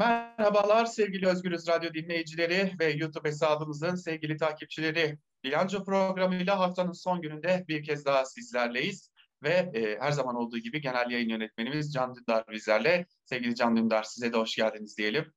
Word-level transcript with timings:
Merhabalar 0.00 0.86
sevgili 0.86 1.28
Özgürüz 1.28 1.68
Radyo 1.68 1.94
dinleyicileri 1.94 2.72
ve 2.80 2.92
YouTube 2.92 3.28
hesabımızın 3.28 3.94
sevgili 3.94 4.36
takipçileri. 4.36 5.18
Bilanço 5.44 5.84
programıyla 5.84 6.58
haftanın 6.58 6.92
son 6.92 7.20
gününde 7.20 7.64
bir 7.68 7.84
kez 7.84 8.04
daha 8.04 8.24
sizlerleyiz. 8.24 9.10
Ve 9.42 9.70
e, 9.74 9.98
her 10.00 10.12
zaman 10.12 10.36
olduğu 10.36 10.58
gibi 10.58 10.80
genel 10.80 11.10
yayın 11.10 11.28
yönetmenimiz 11.28 11.92
Can 11.92 12.14
Dündar 12.14 12.44
bizlerle. 12.50 13.06
Sevgili 13.24 13.54
Can 13.54 13.76
Dündar 13.76 14.02
size 14.02 14.32
de 14.32 14.36
hoş 14.36 14.56
geldiniz 14.56 14.98
diyelim. 14.98 15.32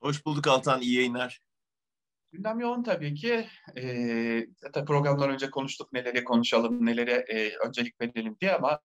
Hoş 0.00 0.26
bulduk 0.26 0.46
Altan, 0.46 0.80
iyi 0.80 0.94
yayınlar. 0.94 1.40
Gündem 2.32 2.60
yoğun 2.60 2.82
tabii 2.82 3.14
ki. 3.14 3.46
E, 3.76 4.46
zaten 4.56 4.84
programdan 4.84 5.30
önce 5.30 5.50
konuştuk 5.50 5.92
neleri 5.92 6.24
konuşalım, 6.24 6.86
nelere 6.86 7.24
e, 7.28 7.56
öncelik 7.66 8.00
verelim 8.00 8.36
diye 8.40 8.52
ama 8.52 8.80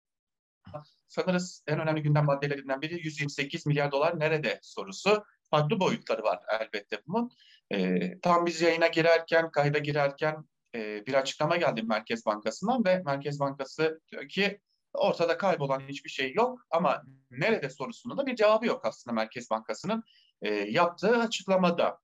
sanırız 1.08 1.64
en 1.68 1.80
önemli 1.80 2.02
gündem 2.02 2.26
maddelerinden 2.26 2.82
biri 2.82 2.94
128 2.94 3.66
milyar 3.66 3.92
dolar 3.92 4.20
nerede 4.20 4.60
sorusu. 4.62 5.24
Farklı 5.50 5.80
boyutları 5.80 6.24
var 6.24 6.40
elbette 6.60 7.02
bunun. 7.08 7.30
E, 7.72 8.00
tam 8.20 8.46
biz 8.46 8.62
yayına 8.62 8.88
girerken, 8.88 9.52
kayda 9.52 9.78
girerken 9.78 10.36
e, 10.76 11.06
bir 11.06 11.14
açıklama 11.14 11.58
geldi 11.58 11.84
Merkez 11.84 12.26
Bankası'ndan 12.26 12.86
ve 12.86 13.02
Merkez 13.06 13.40
Bankası 13.40 14.02
diyor 14.12 14.30
ki 14.30 14.60
ortada 14.94 15.38
kaybolan 15.38 15.80
hiçbir 15.80 16.10
şey 16.10 16.34
yok 16.34 16.60
ama 16.72 17.04
nerede 17.32 17.70
sorusunun 17.70 18.18
da 18.18 18.26
bir 18.26 18.36
cevabı 18.36 18.66
yok 18.66 18.86
aslında 18.86 19.14
Merkez 19.14 19.50
Bankası'nın 19.50 20.04
e, 20.42 20.50
yaptığı 20.54 21.18
açıklamada. 21.18 22.00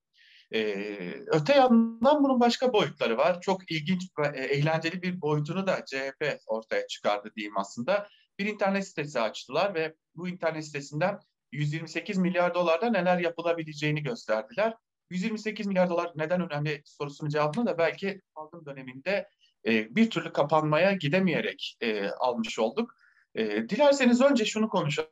Ee, 0.54 1.14
öte 1.26 1.54
yandan 1.54 2.24
bunun 2.24 2.40
başka 2.40 2.72
boyutları 2.72 3.18
var. 3.18 3.40
Çok 3.40 3.70
ilginç 3.70 4.02
ve 4.18 4.38
eğlenceli 4.38 5.02
bir 5.02 5.20
boyutunu 5.20 5.66
da 5.66 5.84
CHP 5.86 6.38
ortaya 6.46 6.86
çıkardı 6.86 7.32
diyeyim 7.36 7.58
aslında 7.58 8.08
bir 8.38 8.46
internet 8.46 8.88
sitesi 8.88 9.20
açtılar 9.20 9.74
ve 9.74 9.94
bu 10.14 10.28
internet 10.28 10.64
sitesinden 10.64 11.20
128 11.52 12.18
milyar 12.18 12.54
dolarda 12.54 12.90
neler 12.90 13.18
yapılabileceğini 13.18 14.02
gösterdiler. 14.02 14.74
128 15.10 15.66
milyar 15.66 15.90
dolar 15.90 16.12
neden 16.16 16.40
önemli 16.40 16.82
sorusunun 16.84 17.30
cevabını 17.30 17.66
da 17.66 17.78
belki 17.78 18.20
salgın 18.34 18.66
döneminde 18.66 19.28
e, 19.66 19.96
bir 19.96 20.10
türlü 20.10 20.32
kapanmaya 20.32 20.92
gidemeyerek 20.92 21.76
e, 21.80 22.08
almış 22.08 22.58
olduk. 22.58 22.94
E, 23.34 23.68
dilerseniz 23.68 24.20
önce 24.20 24.44
şunu 24.44 24.68
konuşalım. 24.68 25.10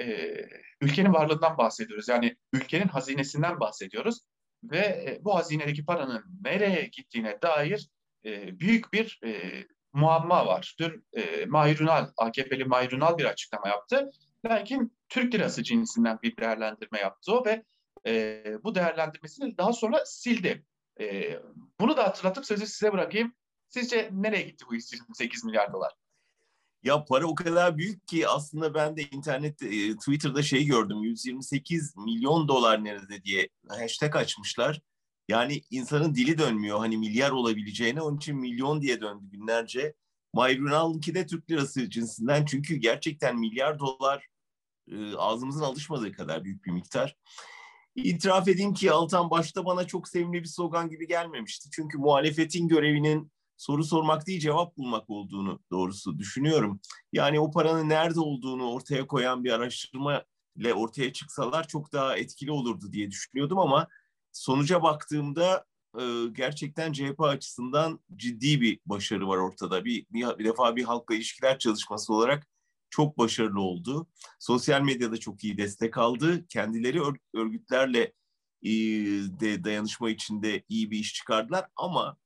E, 0.00 0.36
ülkenin 0.80 1.12
varlığından 1.12 1.58
bahsediyoruz. 1.58 2.08
Yani 2.08 2.36
ülkenin 2.52 2.88
hazinesinden 2.88 3.60
bahsediyoruz. 3.60 4.20
Ve 4.64 4.78
e, 4.78 5.18
bu 5.24 5.34
hazinedeki 5.34 5.84
paranın 5.84 6.24
nereye 6.44 6.84
gittiğine 6.92 7.42
dair 7.42 7.88
e, 8.24 8.60
büyük 8.60 8.92
bir 8.92 9.20
e, 9.24 9.64
muamma 9.96 10.46
var. 10.46 10.76
Dün 10.78 11.06
e, 11.12 11.46
Mahir 11.46 11.80
Ünal, 11.80 12.10
AKP'li 12.16 12.64
Mahir 12.64 12.92
Ünal 12.92 13.18
bir 13.18 13.24
açıklama 13.24 13.68
yaptı. 13.68 14.10
Lakin 14.46 14.92
Türk 15.08 15.34
lirası 15.34 15.62
cinsinden 15.62 16.18
bir 16.22 16.36
değerlendirme 16.36 16.98
yaptı 16.98 17.32
o 17.32 17.44
ve 17.44 17.64
e, 18.06 18.44
bu 18.64 18.74
değerlendirmesini 18.74 19.58
daha 19.58 19.72
sonra 19.72 20.04
sildi. 20.04 20.64
E, 21.00 21.38
bunu 21.80 21.96
da 21.96 22.04
hatırlatıp 22.04 22.46
sözü 22.46 22.66
size 22.66 22.92
bırakayım. 22.92 23.34
Sizce 23.68 24.10
nereye 24.12 24.42
gitti 24.42 24.64
bu 24.70 24.74
128 24.74 25.44
milyar 25.44 25.72
dolar? 25.72 25.92
Ya 26.82 27.04
para 27.04 27.26
o 27.26 27.34
kadar 27.34 27.78
büyük 27.78 28.08
ki 28.08 28.28
aslında 28.28 28.74
ben 28.74 28.96
de 28.96 29.02
internet, 29.02 29.62
e, 29.62 29.96
Twitter'da 29.96 30.42
şey 30.42 30.66
gördüm. 30.66 31.02
128 31.02 31.96
milyon 31.96 32.48
dolar 32.48 32.84
nerede 32.84 33.22
diye 33.22 33.48
hashtag 33.68 34.16
açmışlar. 34.16 34.80
Yani 35.28 35.62
insanın 35.70 36.14
dili 36.14 36.38
dönmüyor 36.38 36.78
hani 36.78 36.96
milyar 36.96 37.30
olabileceğine. 37.30 38.02
Onun 38.02 38.16
için 38.16 38.36
milyon 38.36 38.82
diye 38.82 39.00
döndü 39.00 39.24
günlerce. 39.30 39.94
Mayrunal'ınki 40.32 41.14
de 41.14 41.26
Türk 41.26 41.50
lirası 41.50 41.90
cinsinden. 41.90 42.44
Çünkü 42.44 42.76
gerçekten 42.76 43.38
milyar 43.38 43.78
dolar 43.78 44.26
e, 44.88 45.14
ağzımızın 45.16 45.62
alışmadığı 45.62 46.12
kadar 46.12 46.44
büyük 46.44 46.64
bir 46.64 46.70
miktar. 46.70 47.16
İtiraf 47.94 48.48
edeyim 48.48 48.74
ki 48.74 48.92
Altan 48.92 49.30
başta 49.30 49.64
bana 49.64 49.86
çok 49.86 50.08
sevimli 50.08 50.42
bir 50.42 50.48
slogan 50.48 50.88
gibi 50.88 51.06
gelmemişti. 51.06 51.68
Çünkü 51.72 51.98
muhalefetin 51.98 52.68
görevinin 52.68 53.32
soru 53.56 53.84
sormak 53.84 54.26
değil 54.26 54.40
cevap 54.40 54.76
bulmak 54.76 55.10
olduğunu 55.10 55.60
doğrusu 55.70 56.18
düşünüyorum. 56.18 56.80
Yani 57.12 57.40
o 57.40 57.50
paranın 57.50 57.88
nerede 57.88 58.20
olduğunu 58.20 58.70
ortaya 58.70 59.06
koyan 59.06 59.44
bir 59.44 59.52
araştırma 59.52 60.24
ile 60.56 60.74
ortaya 60.74 61.12
çıksalar 61.12 61.68
çok 61.68 61.92
daha 61.92 62.16
etkili 62.16 62.50
olurdu 62.50 62.92
diye 62.92 63.10
düşünüyordum 63.10 63.58
ama 63.58 63.88
sonuca 64.36 64.82
baktığımda 64.82 65.64
e, 65.98 66.02
gerçekten 66.32 66.92
CHP 66.92 67.20
açısından 67.20 68.00
ciddi 68.16 68.60
bir 68.60 68.80
başarı 68.86 69.28
var 69.28 69.36
ortada. 69.36 69.84
Bir, 69.84 70.06
bir, 70.10 70.38
bir 70.38 70.44
defa 70.44 70.76
bir 70.76 70.84
halkla 70.84 71.14
ilişkiler 71.14 71.58
çalışması 71.58 72.14
olarak 72.14 72.46
çok 72.90 73.18
başarılı 73.18 73.60
oldu. 73.60 74.06
Sosyal 74.38 74.80
medyada 74.82 75.16
çok 75.16 75.44
iyi 75.44 75.58
destek 75.58 75.98
aldı. 75.98 76.46
Kendileri 76.48 77.00
örgütlerle 77.34 78.12
e, 78.62 78.70
de 79.40 79.64
dayanışma 79.64 80.10
içinde 80.10 80.62
iyi 80.68 80.90
bir 80.90 80.98
iş 80.98 81.14
çıkardılar 81.14 81.68
ama 81.76 82.16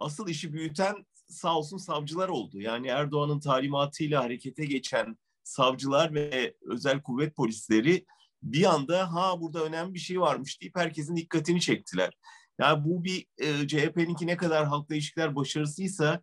asıl 0.00 0.28
işi 0.28 0.52
büyüten 0.52 1.06
sağ 1.28 1.58
olsun 1.58 1.78
savcılar 1.78 2.28
oldu. 2.28 2.60
Yani 2.60 2.86
Erdoğan'ın 2.86 3.40
talimatıyla 3.40 4.24
harekete 4.24 4.64
geçen 4.64 5.18
savcılar 5.42 6.14
ve 6.14 6.54
özel 6.62 7.02
kuvvet 7.02 7.36
polisleri 7.36 8.06
bir 8.42 8.74
anda 8.74 9.14
ha 9.14 9.40
burada 9.40 9.64
önemli 9.64 9.94
bir 9.94 9.98
şey 9.98 10.20
varmış 10.20 10.60
deyip 10.60 10.76
herkesin 10.76 11.16
dikkatini 11.16 11.60
çektiler. 11.60 12.12
Yani 12.60 12.84
bu 12.84 13.04
bir 13.04 13.26
e, 13.38 13.68
CHP'ninki 13.68 14.26
ne 14.26 14.36
kadar 14.36 14.66
halkla 14.66 14.94
ilişkiler 14.94 15.36
başarısıysa 15.36 16.22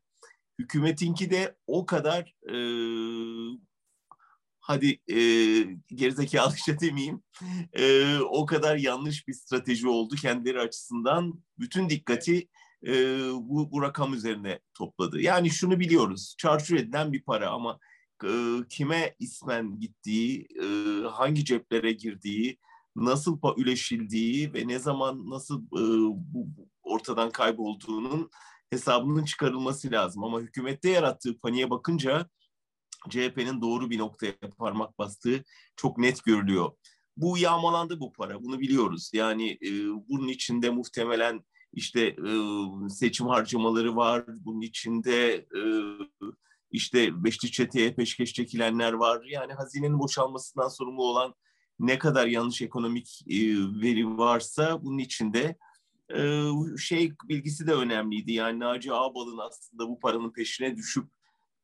hükümetinki 0.59 1.31
de 1.31 1.55
o 1.67 1.85
kadar 1.85 2.33
e, 2.49 2.55
hadi 4.59 4.99
e, 5.07 5.17
gerizekalıca 5.87 6.79
demeyeyim 6.81 7.23
e, 7.73 8.17
o 8.17 8.45
kadar 8.45 8.75
yanlış 8.75 9.27
bir 9.27 9.33
strateji 9.33 9.87
oldu 9.87 10.15
kendileri 10.15 10.59
açısından 10.59 11.43
bütün 11.59 11.89
dikkati 11.89 12.47
e, 12.87 12.93
bu, 13.33 13.71
bu 13.71 13.81
rakam 13.81 14.13
üzerine 14.13 14.59
topladı. 14.73 15.21
Yani 15.21 15.49
şunu 15.49 15.79
biliyoruz 15.79 16.35
çarçur 16.37 16.75
edilen 16.75 17.13
bir 17.13 17.23
para 17.23 17.49
ama 17.49 17.79
kime 18.69 19.15
ismen 19.19 19.79
gittiği, 19.79 20.47
e, 20.61 20.65
hangi 21.07 21.45
ceplere 21.45 21.91
girdiği, 21.91 22.57
nasıl 22.95 23.39
üleşildiği 23.57 24.53
ve 24.53 24.67
ne 24.67 24.79
zaman 24.79 25.29
nasıl 25.29 25.61
e, 25.61 25.81
bu 26.33 26.47
ortadan 26.83 27.31
kaybolduğunun 27.31 28.29
hesabının 28.69 29.25
çıkarılması 29.25 29.91
lazım. 29.91 30.23
Ama 30.23 30.39
hükümette 30.39 30.89
yarattığı 30.89 31.39
paniğe 31.39 31.69
bakınca 31.69 32.29
CHP'nin 33.09 33.61
doğru 33.61 33.89
bir 33.89 33.97
noktaya 33.97 34.33
parmak 34.57 34.99
bastığı 34.99 35.43
çok 35.75 35.97
net 35.97 36.23
görülüyor. 36.23 36.71
Bu 37.17 37.37
yağmalandı 37.37 37.99
bu 37.99 38.13
para, 38.13 38.43
bunu 38.43 38.59
biliyoruz. 38.59 39.11
Yani 39.13 39.51
e, 39.51 39.71
bunun 40.09 40.27
içinde 40.27 40.69
muhtemelen 40.69 41.43
işte 41.73 42.01
e, 42.01 42.31
seçim 42.89 43.27
harcamaları 43.27 43.95
var, 43.95 44.25
bunun 44.27 44.61
içinde 44.61 45.33
e, 45.35 45.61
işte 46.71 47.23
Beşli 47.23 47.51
Çete'ye 47.51 47.93
peşkeş 47.93 48.33
çekilenler 48.33 48.93
var. 48.93 49.23
Yani 49.25 49.53
hazinenin 49.53 49.99
boşalmasından 49.99 50.67
sorumlu 50.67 51.03
olan 51.03 51.33
ne 51.79 51.99
kadar 51.99 52.27
yanlış 52.27 52.61
ekonomik 52.61 53.21
e, 53.27 53.37
veri 53.81 54.17
varsa 54.17 54.83
bunun 54.83 54.97
içinde 54.97 55.57
e, 56.15 56.43
şey 56.77 57.11
bilgisi 57.23 57.67
de 57.67 57.73
önemliydi. 57.73 58.33
Yani 58.33 58.59
Naci 58.59 58.93
Ağbal'ın 58.93 59.37
aslında 59.37 59.89
bu 59.89 59.99
paranın 59.99 60.31
peşine 60.31 60.77
düşüp 60.77 61.07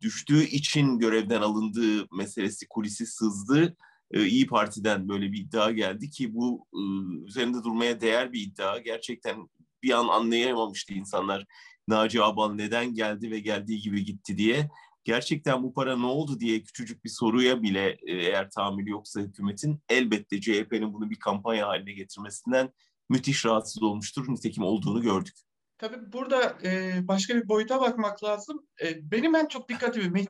düştüğü 0.01 0.43
için 0.43 0.99
görevden 0.99 1.41
alındığı 1.41 2.07
meselesi 2.17 2.67
kulisi 2.67 3.05
sızdı. 3.05 3.77
E, 4.11 4.25
İyi 4.25 4.47
Parti'den 4.47 5.09
böyle 5.09 5.31
bir 5.31 5.37
iddia 5.37 5.71
geldi 5.71 6.09
ki 6.09 6.33
bu 6.33 6.67
e, 6.73 6.81
üzerinde 7.27 7.63
durmaya 7.63 8.01
değer 8.01 8.33
bir 8.33 8.41
iddia. 8.41 8.79
Gerçekten 8.79 9.49
bir 9.83 9.91
an 9.91 10.07
anlayamamıştı 10.07 10.93
insanlar 10.93 11.45
Naci 11.87 12.23
Ağbal 12.23 12.53
neden 12.53 12.93
geldi 12.93 13.31
ve 13.31 13.39
geldiği 13.39 13.79
gibi 13.79 14.05
gitti 14.05 14.37
diye 14.37 14.69
gerçekten 15.03 15.63
bu 15.63 15.73
para 15.73 15.97
ne 15.97 16.05
oldu 16.05 16.39
diye 16.39 16.63
küçücük 16.63 17.03
bir 17.03 17.09
soruya 17.09 17.61
bile 17.61 17.89
e, 17.89 18.13
eğer 18.13 18.49
tahammül 18.49 18.87
yoksa 18.87 19.21
hükümetin 19.21 19.79
elbette 19.89 20.41
CHP'nin 20.41 20.93
bunu 20.93 21.09
bir 21.09 21.19
kampanya 21.19 21.67
haline 21.67 21.93
getirmesinden 21.93 22.73
müthiş 23.09 23.45
rahatsız 23.45 23.83
olmuştur. 23.83 24.25
Nitekim 24.27 24.63
olduğunu 24.63 25.01
gördük. 25.01 25.35
Tabii 25.77 26.11
burada 26.13 26.57
e, 26.63 26.99
başka 27.07 27.35
bir 27.35 27.47
boyuta 27.49 27.81
bakmak 27.81 28.23
lazım. 28.23 28.67
E, 28.83 29.11
benim 29.11 29.35
en 29.35 29.47
çok 29.47 29.69
dikkatimi 29.69 30.25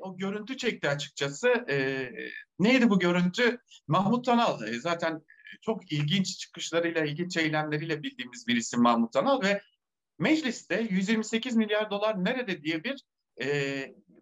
o 0.00 0.16
görüntü 0.16 0.56
çekti 0.56 0.88
açıkçası. 0.88 1.48
E, 1.70 2.08
neydi 2.58 2.90
bu 2.90 2.98
görüntü? 2.98 3.58
Mahmut 3.88 4.24
Tanal 4.24 4.62
e, 4.62 4.80
zaten 4.80 5.22
çok 5.62 5.92
ilginç 5.92 6.38
çıkışlarıyla, 6.38 7.04
ilginç 7.04 7.36
eylemleriyle 7.36 8.02
bildiğimiz 8.02 8.46
bir 8.46 8.56
isim 8.56 8.82
Mahmut 8.82 9.12
Tanal 9.12 9.42
ve 9.42 9.60
mecliste 10.18 10.86
128 10.90 11.56
milyar 11.56 11.90
dolar 11.90 12.24
nerede 12.24 12.62
diye 12.62 12.84
bir 12.84 13.04
e, 13.42 13.46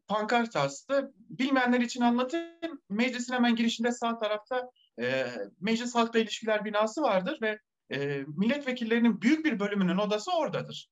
pankart 0.09 0.57
astı. 0.57 1.13
Bilmeyenler 1.17 1.81
için 1.81 2.01
anlatayım. 2.01 2.81
Meclisin 2.91 3.35
hemen 3.35 3.57
girişinde 3.57 3.93
sağ 3.93 4.19
tarafta 4.19 4.71
e, 5.01 5.27
Meclis 5.61 5.95
Halkla 5.95 6.19
İlişkiler 6.19 6.65
binası 6.65 7.03
vardır 7.03 7.39
ve 7.43 7.59
e, 7.93 8.25
milletvekillerinin 8.37 9.23
büyük 9.23 9.45
bir 9.45 9.61
bölümünün 9.61 9.99
odası 9.99 10.33
oradadır. 10.33 10.91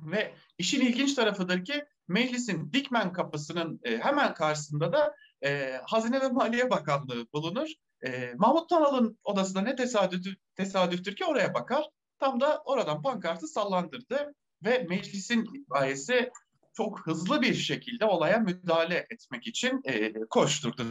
Ve 0.00 0.34
işin 0.58 0.80
ilginç 0.80 1.14
tarafıdır 1.14 1.64
ki 1.64 1.84
meclisin 2.08 2.72
Dikmen 2.72 3.12
kapısının 3.12 3.80
e, 3.84 3.98
hemen 3.98 4.34
karşısında 4.34 4.92
da 4.92 5.14
e, 5.44 5.80
Hazine 5.86 6.20
ve 6.20 6.28
Maliye 6.28 6.70
Bakanlığı 6.70 7.32
bulunur. 7.32 7.68
E, 8.06 8.34
Mahmut 8.36 8.68
Tanal'ın 8.68 9.18
odası 9.24 9.54
da 9.54 9.60
ne 9.60 9.76
tesadüf, 9.76 10.36
tesadüftür 10.56 11.16
ki 11.16 11.24
oraya 11.24 11.54
bakar. 11.54 11.84
Tam 12.18 12.40
da 12.40 12.62
oradan 12.64 13.02
pankartı 13.02 13.48
sallandırdı 13.48 14.34
ve 14.64 14.86
meclisin 14.88 15.46
itfaiyesi 15.54 16.30
çok 16.76 17.06
hızlı 17.06 17.42
bir 17.42 17.54
şekilde 17.54 18.04
olaya 18.04 18.38
müdahale 18.38 19.06
etmek 19.10 19.46
için 19.46 19.80
e, 19.84 20.12
koşturdu 20.30 20.82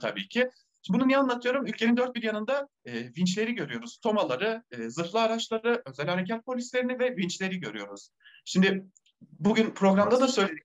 tabii 0.00 0.28
ki. 0.28 0.50
Şimdi 0.82 0.98
bunu 0.98 1.08
niye 1.08 1.18
anlatıyorum? 1.18 1.66
Ülkenin 1.66 1.96
dört 1.96 2.14
bir 2.14 2.22
yanında 2.22 2.68
e, 2.84 2.92
vinçleri 3.16 3.54
görüyoruz. 3.54 3.98
Tomaları, 3.98 4.62
e, 4.70 4.90
zırhlı 4.90 5.20
araçları, 5.20 5.82
özel 5.86 6.08
harekat 6.08 6.44
polislerini 6.44 6.98
ve 6.98 7.16
vinçleri 7.16 7.60
görüyoruz. 7.60 8.10
Şimdi 8.44 8.86
bugün 9.20 9.70
programda 9.70 10.20
da 10.20 10.28
söyledik. 10.28 10.62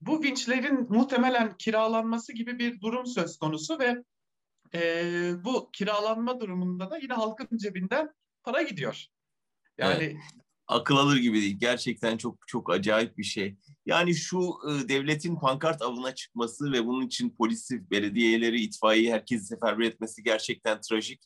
Bu 0.00 0.22
vinçlerin 0.22 0.86
muhtemelen 0.92 1.56
kiralanması 1.56 2.32
gibi 2.32 2.58
bir 2.58 2.80
durum 2.80 3.06
söz 3.06 3.38
konusu 3.38 3.78
ve 3.78 4.04
e, 4.74 5.32
bu 5.44 5.70
kiralanma 5.72 6.40
durumunda 6.40 6.90
da 6.90 6.98
yine 6.98 7.12
halkın 7.12 7.56
cebinden 7.56 8.14
para 8.42 8.62
gidiyor. 8.62 9.06
Yani 9.78 10.04
evet. 10.04 10.16
Akıl 10.68 10.96
alır 10.96 11.16
gibi 11.16 11.40
değil. 11.40 11.56
Gerçekten 11.60 12.16
çok 12.16 12.38
çok 12.46 12.70
acayip 12.70 13.18
bir 13.18 13.24
şey. 13.24 13.56
Yani 13.86 14.14
şu 14.14 14.38
e, 14.38 14.88
devletin 14.88 15.36
pankart 15.36 15.82
avına 15.82 16.14
çıkması 16.14 16.72
ve 16.72 16.86
bunun 16.86 17.06
için 17.06 17.30
polisi, 17.30 17.90
belediyeleri, 17.90 18.60
itfaiyeyi 18.60 19.12
herkesi 19.12 19.44
seferber 19.44 19.84
etmesi 19.84 20.22
gerçekten 20.22 20.80
trajik. 20.80 21.22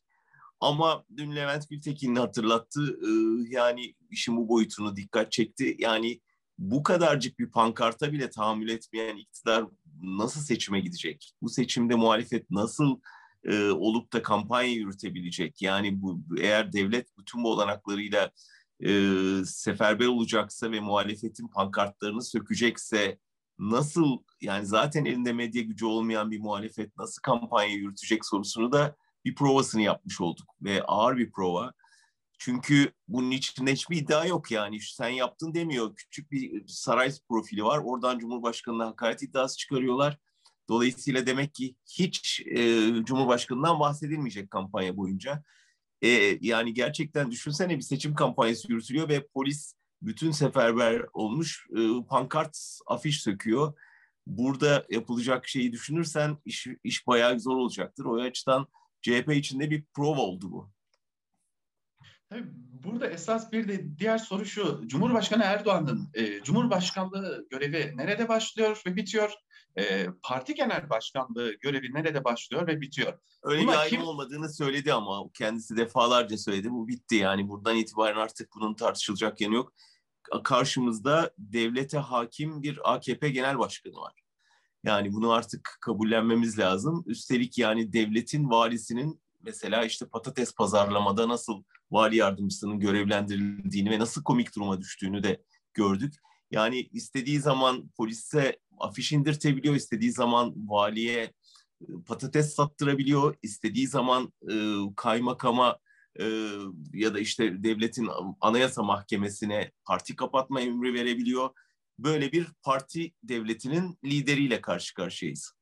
Ama 0.61 1.05
dün 1.17 1.37
Levent 1.37 1.69
Gültekin'in 1.71 2.17
hatırlattı. 2.17 2.99
E, 3.03 3.11
yani 3.49 3.95
işin 4.11 4.37
bu 4.37 4.49
boyutunu 4.49 4.97
dikkat 4.97 5.33
çekti. 5.33 5.77
Yani 5.79 6.21
bu 6.59 6.83
kadarcık 6.83 7.39
bir 7.39 7.51
pankarta 7.51 8.13
bile 8.13 8.31
tahammül 8.31 8.69
etmeyen 8.69 9.17
iktidar 9.17 9.65
nasıl 10.03 10.41
seçime 10.41 10.81
gidecek? 10.81 11.33
Bu 11.43 11.49
seçimde 11.49 11.95
muhalefet 11.95 12.51
nasıl 12.51 13.01
e, 13.45 13.71
olup 13.71 14.13
da 14.13 14.23
kampanya 14.23 14.73
yürütebilecek? 14.73 15.63
Yani 15.63 16.03
bu 16.03 16.21
eğer 16.41 16.73
devlet 16.73 17.19
bütün 17.19 17.45
bu 17.45 17.53
olanaklarıyla 17.53 18.31
e, 18.83 19.45
seferber 19.45 20.07
olacaksa 20.07 20.73
ve 20.73 20.81
muhalefetin 20.81 21.49
pankartlarını 21.49 22.23
sökecekse 22.23 23.19
nasıl 23.59 24.19
yani 24.41 24.67
zaten 24.67 25.05
elinde 25.05 25.33
medya 25.33 25.63
gücü 25.63 25.87
olmayan 25.87 26.31
bir 26.31 26.41
muhalefet 26.41 26.97
nasıl 26.97 27.23
kampanya 27.23 27.75
yürütecek 27.75 28.27
sorusunu 28.27 28.73
da 28.73 28.97
bir 29.25 29.35
provasını 29.35 29.83
yapmış 29.83 30.21
olduk 30.21 30.55
ve 30.63 30.83
ağır 30.83 31.17
bir 31.17 31.33
prova. 31.33 31.73
Çünkü 32.39 32.93
bunun 33.09 33.31
içinde 33.31 33.73
hiçbir 33.73 33.97
iddia 33.97 34.27
yok 34.27 34.51
yani. 34.51 34.81
Sen 34.81 35.09
yaptın 35.09 35.55
demiyor. 35.55 35.97
Küçük 35.97 36.31
bir 36.33 36.67
saray 36.67 37.13
profili 37.29 37.65
var. 37.65 37.81
Oradan 37.85 38.19
Cumhurbaşkanı'na 38.19 38.87
hakaret 38.87 39.23
iddiası 39.23 39.57
çıkarıyorlar. 39.59 40.19
Dolayısıyla 40.69 41.27
demek 41.27 41.55
ki 41.55 41.77
hiç 41.99 42.43
e, 42.47 42.91
Cumhurbaşkanı'ndan 43.05 43.81
bahsedilmeyecek 43.81 44.51
kampanya 44.51 44.97
boyunca. 44.97 45.45
E, 46.03 46.39
yani 46.41 46.75
gerçekten 46.75 47.31
düşünsene 47.31 47.77
bir 47.77 47.83
seçim 47.83 48.15
kampanyası 48.15 48.73
yürütülüyor 48.73 49.09
ve 49.09 49.27
polis 49.27 49.75
bütün 50.03 50.31
seferber 50.31 51.03
olmuş 51.13 51.67
e, 51.77 52.07
pankart, 52.09 52.59
afiş 52.87 53.23
söküyor. 53.23 53.75
Burada 54.27 54.87
yapılacak 54.91 55.49
şeyi 55.49 55.73
düşünürsen 55.73 56.39
iş, 56.45 56.67
iş 56.85 57.07
bayağı 57.07 57.41
zor 57.41 57.57
olacaktır. 57.57 58.05
O 58.05 58.21
açıdan 58.21 58.67
CHP 59.03 59.33
içinde 59.33 59.71
bir 59.71 59.85
prova 59.95 60.21
oldu 60.21 60.53
bu. 60.53 60.71
Burada 62.85 63.07
esas 63.07 63.53
bir 63.53 63.69
de 63.69 63.99
diğer 63.99 64.19
soru 64.19 64.45
şu. 64.45 64.83
Cumhurbaşkanı 64.87 65.43
Erdoğan'ın 65.43 66.09
e, 66.15 66.43
Cumhurbaşkanlığı 66.43 67.47
görevi 67.51 67.97
nerede 67.97 68.29
başlıyor 68.29 68.83
ve 68.87 68.97
bitiyor? 68.97 69.33
E, 69.79 70.07
parti 70.23 70.55
genel 70.55 70.91
başkanlığı 70.91 71.53
görevi 71.53 71.95
nerede 71.95 72.25
başlıyor 72.25 72.67
ve 72.67 72.81
bitiyor? 72.81 73.19
Öyle 73.43 73.63
Buna 73.63 73.73
bir 73.73 73.77
ayrım 73.77 73.97
kim... 73.97 74.07
olmadığını 74.07 74.55
söyledi 74.55 74.93
ama 74.93 75.31
kendisi 75.35 75.77
defalarca 75.77 76.39
söyledi. 76.39 76.71
Bu 76.71 76.89
bitti 76.89 77.15
yani 77.15 77.49
buradan 77.49 77.77
itibaren 77.77 78.17
artık 78.17 78.49
bunun 78.55 78.75
tartışılacak 78.75 79.41
yanı 79.41 79.55
yok. 79.55 79.73
Karşımızda 80.45 81.31
devlete 81.39 81.99
hakim 81.99 82.63
bir 82.63 82.95
AKP 82.95 83.31
genel 83.31 83.59
başkanı 83.59 83.95
var. 83.95 84.23
Yani 84.85 85.13
bunu 85.13 85.33
artık 85.33 85.79
kabullenmemiz 85.81 86.59
lazım. 86.59 87.05
Üstelik 87.07 87.59
yani 87.59 87.93
devletin 87.93 88.51
valisinin 88.51 89.21
mesela 89.43 89.85
işte 89.85 90.07
patates 90.07 90.55
pazarlamada 90.55 91.29
nasıl 91.29 91.63
vali 91.91 92.17
yardımcısının 92.17 92.81
görevlendirildiğini 92.81 93.91
ve 93.91 93.99
nasıl 93.99 94.23
komik 94.23 94.57
duruma 94.57 94.81
düştüğünü 94.81 95.23
de 95.23 95.43
gördük. 95.75 96.15
Yani 96.51 96.81
istediği 96.81 97.41
zaman 97.41 97.89
polise 97.97 98.59
afiş 98.83 99.13
indirtebiliyor, 99.13 99.75
istediği 99.75 100.13
zaman 100.13 100.55
valiye 100.57 101.23
e, 101.23 101.33
patates 102.07 102.55
sattırabiliyor, 102.55 103.37
istediği 103.43 103.87
zaman 103.89 104.33
e, 104.51 104.55
kaymakama 104.97 105.79
e, 106.21 106.25
ya 106.93 107.15
da 107.15 107.21
işte 107.21 107.63
devletin 107.63 108.09
anayasa 108.41 108.83
mahkemesine 108.83 109.73
parti 109.85 110.17
kapatma 110.17 110.61
emri 110.61 110.95
verebiliyor. 110.95 111.51
Böyle 111.99 112.33
bir 112.33 112.47
parti 112.63 113.13
devletinin 113.23 113.99
lideriyle 114.05 114.61
karşı 114.61 114.95
karşıyayız. 114.95 115.53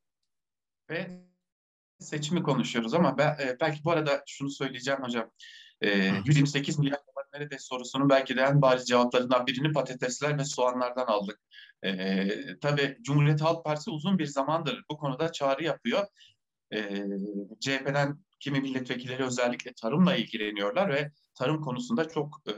Ve 0.90 1.30
seçimi 1.98 2.42
konuşuyoruz 2.42 2.94
ama 2.94 3.18
ben, 3.18 3.32
e, 3.32 3.56
belki 3.60 3.84
bu 3.84 3.90
arada 3.90 4.22
şunu 4.26 4.50
söyleyeceğim 4.50 5.00
hocam. 5.02 5.30
E, 5.80 6.12
128 6.24 6.78
milyar 6.78 7.00
nerede 7.34 7.58
sorusunun 7.58 8.08
belki 8.08 8.36
de 8.36 8.40
en 8.40 8.62
bariz 8.62 8.84
cevaplarından 8.84 9.46
birini 9.46 9.72
patatesler 9.72 10.38
ve 10.38 10.44
soğanlardan 10.44 11.06
aldık. 11.06 11.40
E, 11.82 12.28
tabii 12.60 12.98
Cumhuriyet 13.02 13.40
Halk 13.40 13.64
Partisi 13.64 13.90
uzun 13.90 14.18
bir 14.18 14.26
zamandır 14.26 14.84
bu 14.90 14.96
konuda 14.96 15.32
çağrı 15.32 15.64
yapıyor. 15.64 16.06
E, 16.72 17.04
CHP'den 17.60 18.18
kimi 18.40 18.60
milletvekilleri 18.60 19.24
özellikle 19.24 19.72
tarımla 19.72 20.16
ilgileniyorlar 20.16 20.88
ve 20.88 21.12
tarım 21.34 21.60
konusunda 21.60 22.08
çok 22.08 22.42
e, 22.48 22.52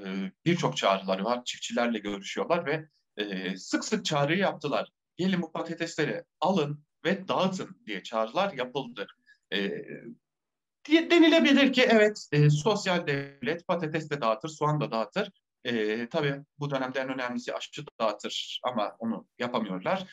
birçok 0.45 0.77
çağrıları 0.77 1.25
var. 1.25 1.45
Çiftçilerle 1.45 1.99
görüşüyorlar 1.99 2.67
ve 2.67 2.89
e, 3.17 3.57
sık 3.57 3.85
sık 3.85 4.05
çağrı 4.05 4.37
yaptılar. 4.37 4.89
Gelin 5.17 5.43
bu 5.43 5.53
patatesleri 5.53 6.25
alın 6.41 6.85
ve 7.05 7.29
dağıtın 7.29 7.83
diye 7.87 8.03
çağrılar 8.03 8.53
yapıldı. 8.53 9.07
E, 9.53 9.71
denilebilir 10.89 11.73
ki 11.73 11.83
evet 11.91 12.29
e, 12.33 12.51
sosyal 12.51 13.07
devlet 13.07 13.67
patates 13.67 14.11
de 14.11 14.21
dağıtır, 14.21 14.49
soğan 14.49 14.81
da 14.81 14.91
dağıtır. 14.91 15.31
E, 15.65 16.09
tabii 16.09 16.35
bu 16.59 16.71
dönemde 16.71 17.01
en 17.01 17.09
önemlisi 17.09 17.55
aşı 17.55 17.85
dağıtır 18.01 18.61
ama 18.65 18.97
onu 18.99 19.27
yapamıyorlar. 19.39 20.07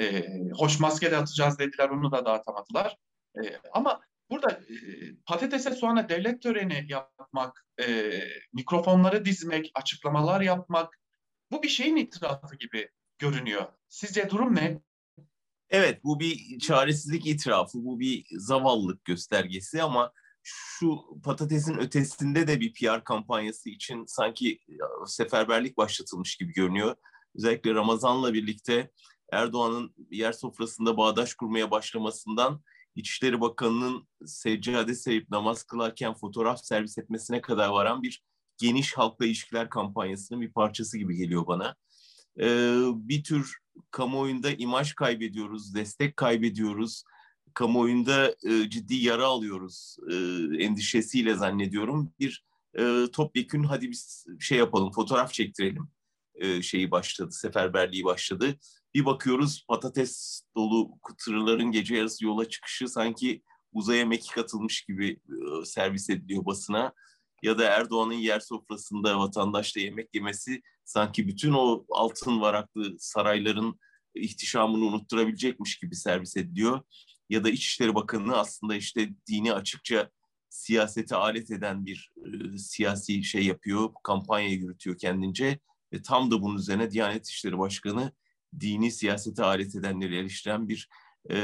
E, 0.00 0.26
hoş 0.52 0.80
maske 0.80 1.10
de 1.10 1.16
atacağız 1.16 1.58
dediler, 1.58 1.88
onu 1.88 2.12
da 2.12 2.26
dağıtamadılar. 2.26 2.96
E, 3.44 3.60
ama 3.72 4.00
burada 4.30 4.50
e, 4.50 4.74
patatese 5.26 5.70
soğana 5.70 6.08
devlet 6.08 6.42
töreni 6.42 6.86
yapmak, 6.88 7.66
e, 7.80 8.20
mikrofonları 8.52 9.24
dizmek, 9.24 9.70
açıklamalar 9.74 10.40
yapmak 10.40 10.98
bu 11.50 11.62
bir 11.62 11.68
şeyin 11.68 11.96
itirafı 11.96 12.56
gibi 12.56 12.90
görünüyor. 13.18 13.66
Sizce 13.88 14.30
durum 14.30 14.54
ne? 14.54 14.80
Evet 15.70 16.04
bu 16.04 16.20
bir 16.20 16.58
çaresizlik 16.58 17.26
itirafı, 17.26 17.78
bu 17.84 18.00
bir 18.00 18.26
zavallılık 18.30 19.04
göstergesi 19.04 19.82
ama 19.82 20.12
şu 20.42 21.00
patatesin 21.24 21.78
ötesinde 21.78 22.48
de 22.48 22.60
bir 22.60 22.72
PR 22.72 23.04
kampanyası 23.04 23.70
için 23.70 24.04
sanki 24.06 24.60
seferberlik 25.06 25.76
başlatılmış 25.76 26.36
gibi 26.36 26.52
görünüyor. 26.52 26.96
Özellikle 27.34 27.74
Ramazan'la 27.74 28.34
birlikte 28.34 28.90
Erdoğan'ın 29.32 29.94
yer 30.10 30.32
sofrasında 30.32 30.96
bağdaş 30.96 31.34
kurmaya 31.34 31.70
başlamasından 31.70 32.62
İçişleri 32.94 33.40
Bakanı'nın 33.40 34.08
seccade 34.26 34.94
serip 34.94 35.30
namaz 35.30 35.62
kılarken 35.62 36.14
fotoğraf 36.14 36.64
servis 36.64 36.98
etmesine 36.98 37.40
kadar 37.40 37.68
varan 37.68 38.02
bir 38.02 38.24
geniş 38.58 38.94
halkla 38.94 39.26
ilişkiler 39.26 39.68
kampanyasının 39.70 40.40
bir 40.40 40.52
parçası 40.52 40.98
gibi 40.98 41.16
geliyor 41.16 41.46
bana. 41.46 41.76
Ee, 42.40 42.76
bir 42.94 43.24
tür 43.24 43.58
kamuoyunda 43.90 44.50
imaj 44.50 44.92
kaybediyoruz, 44.92 45.74
destek 45.74 46.16
kaybediyoruz. 46.16 47.04
Kamuoyunda 47.54 48.36
e, 48.42 48.70
ciddi 48.70 48.94
yara 48.94 49.26
alıyoruz 49.26 49.96
e, 50.10 50.14
endişesiyle 50.64 51.34
zannediyorum. 51.34 52.12
Bir 52.20 52.44
e, 52.78 53.04
topyekün 53.12 53.64
hadi 53.64 53.90
biz 53.90 54.26
şey 54.40 54.58
yapalım, 54.58 54.92
fotoğraf 54.92 55.32
çektirelim 55.32 55.88
e, 56.34 56.62
şeyi 56.62 56.90
başladı, 56.90 57.32
seferberliği 57.32 58.04
başladı. 58.04 58.54
Bir 58.94 59.04
bakıyoruz 59.04 59.64
patates 59.68 60.42
dolu 60.56 60.90
tırların 61.24 61.70
gece 61.72 61.96
yarısı 61.96 62.24
yola 62.24 62.48
çıkışı 62.48 62.88
sanki 62.88 63.42
uzaya 63.72 64.06
mekik 64.06 64.38
atılmış 64.38 64.84
gibi 64.84 65.10
e, 65.10 65.64
servis 65.64 66.10
ediliyor 66.10 66.46
basına. 66.46 66.92
Ya 67.42 67.58
da 67.58 67.64
Erdoğan'ın 67.64 68.12
yer 68.12 68.40
sofrasında 68.40 69.18
vatandaşla 69.18 69.80
yemek 69.80 70.14
yemesi 70.14 70.62
sanki 70.84 71.28
bütün 71.28 71.52
o 71.52 71.84
altın 71.90 72.40
varaklı 72.40 72.96
sarayların 72.98 73.80
ihtişamını 74.14 74.84
unutturabilecekmiş 74.84 75.78
gibi 75.78 75.96
servis 75.96 76.36
ediliyor. 76.36 76.80
Ya 77.30 77.44
da 77.44 77.50
İçişleri 77.50 77.94
Bakanı 77.94 78.36
aslında 78.36 78.74
işte 78.74 79.10
dini 79.28 79.52
açıkça 79.52 80.10
siyasete 80.48 81.16
alet 81.16 81.50
eden 81.50 81.86
bir 81.86 82.12
e, 82.16 82.58
siyasi 82.58 83.24
şey 83.24 83.46
yapıyor, 83.46 83.90
kampanya 84.02 84.48
yürütüyor 84.48 84.98
kendince. 84.98 85.58
Ve 85.92 86.02
tam 86.02 86.30
da 86.30 86.42
bunun 86.42 86.58
üzerine 86.58 86.90
Diyanet 86.90 87.28
İşleri 87.28 87.58
Başkanı 87.58 88.12
dini 88.60 88.90
siyasete 88.90 89.44
alet 89.44 89.74
edenleri 89.76 90.16
eleştiren 90.16 90.68
bir 90.68 90.88
e, 91.30 91.38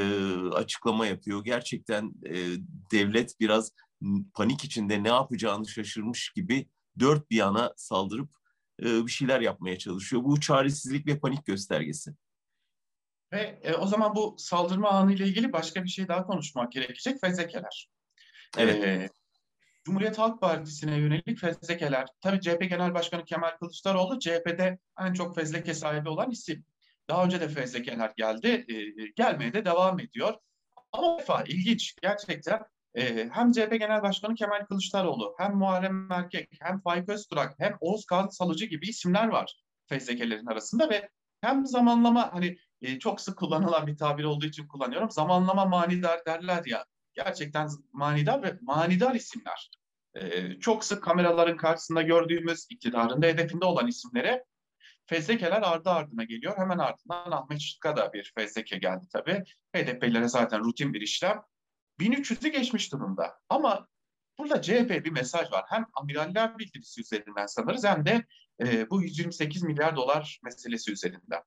açıklama 0.52 1.06
yapıyor. 1.06 1.44
Gerçekten 1.44 2.12
e, 2.26 2.36
devlet 2.92 3.40
biraz 3.40 3.72
panik 4.34 4.64
içinde 4.64 5.02
ne 5.02 5.08
yapacağını 5.08 5.68
şaşırmış 5.68 6.32
gibi 6.32 6.68
dört 6.98 7.30
bir 7.30 7.36
yana 7.36 7.72
saldırıp 7.76 8.30
e, 8.80 9.06
bir 9.06 9.10
şeyler 9.10 9.40
yapmaya 9.40 9.78
çalışıyor. 9.78 10.24
Bu 10.24 10.40
çaresizlik 10.40 11.06
ve 11.06 11.18
panik 11.18 11.46
göstergesi. 11.46 12.14
Ve 13.32 13.60
e, 13.62 13.74
o 13.74 13.86
zaman 13.86 14.14
bu 14.14 14.34
saldırma 14.38 14.90
anı 14.90 15.12
ile 15.12 15.26
ilgili 15.26 15.52
başka 15.52 15.84
bir 15.84 15.88
şey 15.88 16.08
daha 16.08 16.26
konuşmak 16.26 16.72
gerekecek. 16.72 17.20
Fezlekeler. 17.20 17.88
Evet. 18.58 18.84
E, 18.84 19.10
Cumhuriyet 19.84 20.18
Halk 20.18 20.40
Partisi'ne 20.40 20.98
yönelik 20.98 21.38
fezlekeler. 21.38 22.08
Tabii 22.20 22.40
CHP 22.40 22.60
Genel 22.60 22.94
Başkanı 22.94 23.24
Kemal 23.24 23.56
Kılıçdaroğlu 23.56 24.18
CHP'de 24.18 24.78
en 25.00 25.12
çok 25.12 25.34
fezleke 25.34 25.74
sahibi 25.74 26.08
olan 26.08 26.30
isim. 26.30 26.64
Daha 27.08 27.24
önce 27.24 27.40
de 27.40 27.48
fezlekeler 27.48 28.12
geldi. 28.16 28.48
E, 28.48 29.06
gelmeye 29.16 29.54
de 29.54 29.64
devam 29.64 30.00
ediyor. 30.00 30.34
Ama 30.92 31.18
defa 31.18 31.42
ilginç 31.42 31.96
gerçekten 32.02 32.60
e, 32.94 33.28
hem 33.32 33.52
CHP 33.52 33.70
Genel 33.78 34.02
Başkanı 34.02 34.34
Kemal 34.34 34.64
Kılıçdaroğlu, 34.68 35.34
hem 35.38 35.54
Muharrem 35.54 36.12
Erkek, 36.12 36.48
hem 36.60 36.80
Faik 36.80 37.08
Öztürk, 37.08 37.54
hem 37.58 37.76
Oğuz 37.80 38.06
Salıcı 38.30 38.64
gibi 38.64 38.88
isimler 38.88 39.28
var 39.28 39.62
fezlekelerin 39.92 40.46
arasında 40.46 40.90
ve 40.90 41.08
hem 41.40 41.66
zamanlama 41.66 42.32
hani 42.32 42.58
e, 42.82 42.98
çok 42.98 43.20
sık 43.20 43.38
kullanılan 43.38 43.86
bir 43.86 43.96
tabir 43.96 44.24
olduğu 44.24 44.46
için 44.46 44.68
kullanıyorum. 44.68 45.10
Zamanlama 45.10 45.64
manidar 45.64 46.26
derler 46.26 46.62
ya. 46.66 46.84
Gerçekten 47.14 47.68
manidar 47.92 48.42
ve 48.42 48.58
manidar 48.60 49.14
isimler. 49.14 49.70
E, 50.14 50.50
çok 50.60 50.84
sık 50.84 51.02
kameraların 51.02 51.56
karşısında 51.56 52.02
gördüğümüz 52.02 52.66
iktidarın 52.70 53.22
da 53.22 53.26
hedefinde 53.26 53.64
olan 53.64 53.86
isimlere 53.86 54.44
fezlekeler 55.06 55.62
ardı 55.62 55.90
ardına 55.90 56.24
geliyor. 56.24 56.58
Hemen 56.58 56.78
ardından 56.78 57.30
Ahmet 57.30 57.60
Şık'a 57.60 57.96
da 57.96 58.12
bir 58.12 58.32
fezleke 58.36 58.78
geldi 58.78 59.06
tabii. 59.12 59.44
HDP'lilere 59.76 60.28
zaten 60.28 60.64
rutin 60.64 60.94
bir 60.94 61.00
işlem. 61.00 61.42
1300'ü 62.00 62.48
geçmiş 62.48 62.92
durumda. 62.92 63.40
Ama 63.48 63.88
burada 64.38 64.62
CHP 64.62 65.04
bir 65.04 65.10
mesaj 65.10 65.52
var. 65.52 65.64
Hem 65.68 65.86
amiraller 65.94 66.58
bildirisi 66.58 67.00
üzerinden 67.00 67.46
sanırız 67.46 67.84
hem 67.84 68.06
de 68.06 68.26
e, 68.60 68.90
bu 68.90 69.02
128 69.02 69.62
milyar 69.62 69.96
dolar 69.96 70.40
meselesi 70.44 70.92
üzerinden. 70.92 71.42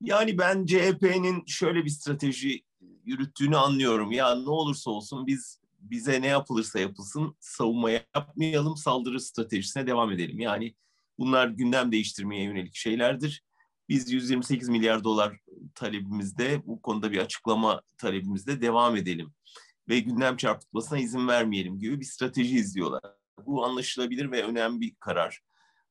Yani 0.00 0.38
ben 0.38 0.66
CHP'nin 0.66 1.44
şöyle 1.46 1.84
bir 1.84 1.90
strateji 1.90 2.64
yürüttüğünü 3.04 3.56
anlıyorum. 3.56 4.12
Ya 4.12 4.34
ne 4.34 4.50
olursa 4.50 4.90
olsun 4.90 5.26
biz 5.26 5.60
bize 5.80 6.22
ne 6.22 6.26
yapılırsa 6.26 6.78
yapılsın 6.80 7.36
savunma 7.40 7.90
yapmayalım, 7.90 8.76
saldırı 8.76 9.20
stratejisine 9.20 9.86
devam 9.86 10.12
edelim. 10.12 10.40
Yani 10.40 10.74
bunlar 11.18 11.48
gündem 11.48 11.92
değiştirmeye 11.92 12.44
yönelik 12.44 12.74
şeylerdir. 12.74 13.44
Biz 13.90 14.12
128 14.12 14.68
milyar 14.68 15.04
dolar 15.04 15.38
talebimizde 15.74 16.62
bu 16.66 16.82
konuda 16.82 17.12
bir 17.12 17.18
açıklama 17.18 17.82
talebimizde 17.98 18.60
devam 18.60 18.96
edelim 18.96 19.32
ve 19.88 20.00
gündem 20.00 20.36
çarpıtmasına 20.36 20.98
izin 20.98 21.28
vermeyelim 21.28 21.78
gibi 21.78 22.00
bir 22.00 22.04
strateji 22.04 22.56
izliyorlar. 22.56 23.02
Bu 23.46 23.64
anlaşılabilir 23.64 24.30
ve 24.30 24.42
önemli 24.42 24.80
bir 24.80 24.94
karar. 25.00 25.40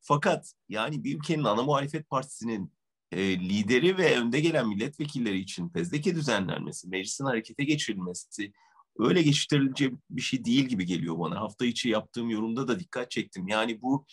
Fakat 0.02 0.54
yani 0.70 1.04
bir 1.04 1.18
ülkenin 1.18 1.44
ana 1.44 1.64
muhalefet 1.64 2.10
partisinin 2.10 2.72
e, 3.12 3.40
lideri 3.40 3.98
ve 3.98 4.20
önde 4.20 4.40
gelen 4.40 4.68
milletvekilleri 4.68 5.40
için 5.40 5.70
fezleke 5.70 6.16
düzenlenmesi, 6.16 6.88
meclisin 6.88 7.26
harekete 7.26 7.64
geçirilmesi 7.64 8.54
öyle 9.00 9.22
geçiştirilecek 9.22 9.94
bir 10.10 10.22
şey 10.22 10.46
değil 10.46 10.66
gibi 10.66 10.86
geliyor 10.86 11.20
bana. 11.20 11.40
Hafta 11.40 11.66
içi 11.66 11.90
yaptığım 11.90 12.30
yorumda 12.30 12.68
da 12.68 12.80
dikkat 12.80 13.12
çektim. 13.12 13.48
Yani 13.48 13.82
bu 13.82 14.06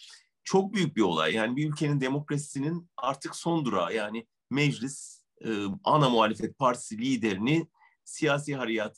çok 0.46 0.74
büyük 0.74 0.96
bir 0.96 1.02
olay. 1.02 1.34
Yani 1.34 1.56
bir 1.56 1.70
ülkenin 1.70 2.00
demokrasisinin 2.00 2.90
artık 2.96 3.36
son 3.36 3.64
durağı. 3.64 3.94
Yani 3.94 4.26
meclis 4.50 5.24
e, 5.44 5.48
ana 5.84 6.10
muhalefet 6.10 6.58
partisi 6.58 6.98
liderini 6.98 7.68
siyasi 8.04 8.56
hareket, 8.56 8.96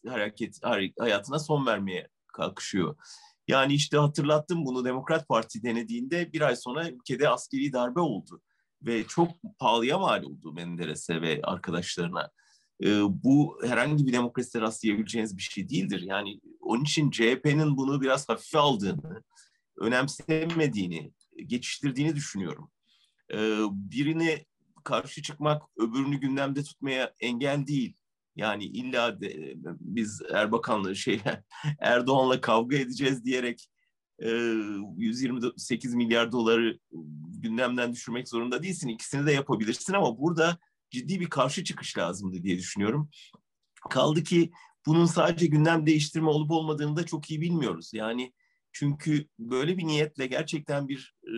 hareket 0.62 0.98
hayatına 0.98 1.38
son 1.38 1.66
vermeye 1.66 2.08
kalkışıyor. 2.32 2.96
Yani 3.48 3.74
işte 3.74 3.98
hatırlattım 3.98 4.64
bunu 4.64 4.84
Demokrat 4.84 5.28
Parti 5.28 5.62
denediğinde 5.62 6.32
bir 6.32 6.40
ay 6.40 6.56
sonra 6.56 6.88
ülkede 6.88 7.28
askeri 7.28 7.72
darbe 7.72 8.00
oldu 8.00 8.42
ve 8.82 9.04
çok 9.04 9.28
pahalıya 9.58 9.98
mal 9.98 10.22
oldu 10.22 10.52
Menderes'e 10.52 11.22
ve 11.22 11.40
arkadaşlarına. 11.42 12.30
E, 12.84 13.00
bu 13.24 13.58
herhangi 13.64 14.06
bir 14.06 14.12
demokraside 14.12 14.62
rastlayabileceğiniz 14.62 15.36
bir 15.36 15.42
şey 15.42 15.68
değildir. 15.68 16.00
Yani 16.00 16.40
onun 16.60 16.84
için 16.84 17.10
CHP'nin 17.10 17.76
bunu 17.76 18.00
biraz 18.00 18.28
hafife 18.28 18.58
aldığını, 18.58 19.22
önemsemediğini, 19.80 21.12
geçiştirdiğini 21.48 22.16
düşünüyorum. 22.16 22.70
E, 23.32 23.36
birini 23.70 24.46
karşı 24.84 25.22
çıkmak 25.22 25.62
öbürünü 25.76 26.20
gündemde 26.20 26.62
tutmaya 26.62 27.14
engel 27.20 27.66
değil. 27.66 27.96
Yani 28.36 28.64
illa 28.64 29.20
de, 29.20 29.54
biz 29.80 30.22
Erbakan'la 30.32 30.94
şey 30.94 31.20
Erdoğan'la 31.78 32.40
kavga 32.40 32.76
edeceğiz 32.76 33.24
diyerek 33.24 33.68
128 34.20 35.94
milyar 35.94 36.32
doları 36.32 36.78
gündemden 37.38 37.92
düşürmek 37.92 38.28
zorunda 38.28 38.62
değilsin. 38.62 38.88
İkisini 38.88 39.26
de 39.26 39.32
yapabilirsin 39.32 39.92
ama 39.92 40.18
burada 40.18 40.58
ciddi 40.90 41.20
bir 41.20 41.30
karşı 41.30 41.64
çıkış 41.64 41.98
lazımdı 41.98 42.42
diye 42.42 42.58
düşünüyorum. 42.58 43.10
Kaldı 43.90 44.22
ki 44.22 44.50
bunun 44.86 45.06
sadece 45.06 45.46
gündem 45.46 45.86
değiştirme 45.86 46.28
olup 46.28 46.50
olmadığını 46.50 46.96
da 46.96 47.06
çok 47.06 47.30
iyi 47.30 47.40
bilmiyoruz. 47.40 47.90
Yani 47.94 48.32
çünkü 48.78 49.28
böyle 49.38 49.78
bir 49.78 49.86
niyetle 49.86 50.26
gerçekten 50.26 50.88
bir 50.88 51.14
e, 51.24 51.34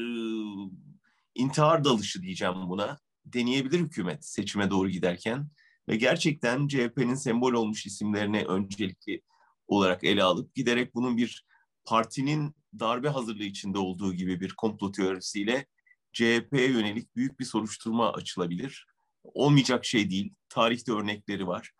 intihar 1.34 1.84
dalışı 1.84 2.22
diyeceğim 2.22 2.54
buna 2.54 2.98
deneyebilir 3.24 3.78
hükümet 3.78 4.24
seçime 4.24 4.70
doğru 4.70 4.88
giderken 4.88 5.48
ve 5.88 5.96
gerçekten 5.96 6.68
CHP'nin 6.68 7.14
sembol 7.14 7.52
olmuş 7.52 7.86
isimlerini 7.86 8.44
öncelikli 8.44 9.22
olarak 9.66 10.04
ele 10.04 10.22
alıp 10.22 10.54
giderek 10.54 10.94
bunun 10.94 11.16
bir 11.16 11.46
partinin 11.84 12.54
darbe 12.80 13.08
hazırlığı 13.08 13.44
içinde 13.44 13.78
olduğu 13.78 14.14
gibi 14.14 14.40
bir 14.40 14.50
komplo 14.50 14.92
teorisiyle 14.92 15.66
CHP'ye 16.12 16.70
yönelik 16.70 17.16
büyük 17.16 17.40
bir 17.40 17.44
soruşturma 17.44 18.12
açılabilir. 18.12 18.86
Olmayacak 19.22 19.84
şey 19.84 20.10
değil. 20.10 20.34
Tarihte 20.48 20.92
örnekleri 20.92 21.46
var. 21.46 21.70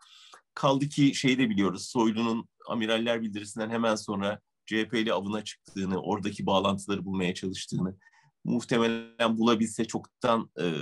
Kaldı 0.55 0.88
ki 0.88 1.14
şeyi 1.14 1.38
de 1.38 1.50
biliyoruz. 1.50 1.88
Soylu'nun 1.88 2.49
amiraller 2.69 3.23
bildirisinden 3.23 3.71
hemen 3.71 3.95
sonra 3.95 4.40
CHP'li 4.70 5.12
avına 5.12 5.44
çıktığını, 5.44 6.02
oradaki 6.02 6.46
bağlantıları 6.46 7.04
bulmaya 7.04 7.34
çalıştığını 7.34 7.96
muhtemelen 8.44 9.38
bulabilse 9.38 9.84
çoktan 9.84 10.50
e, 10.60 10.72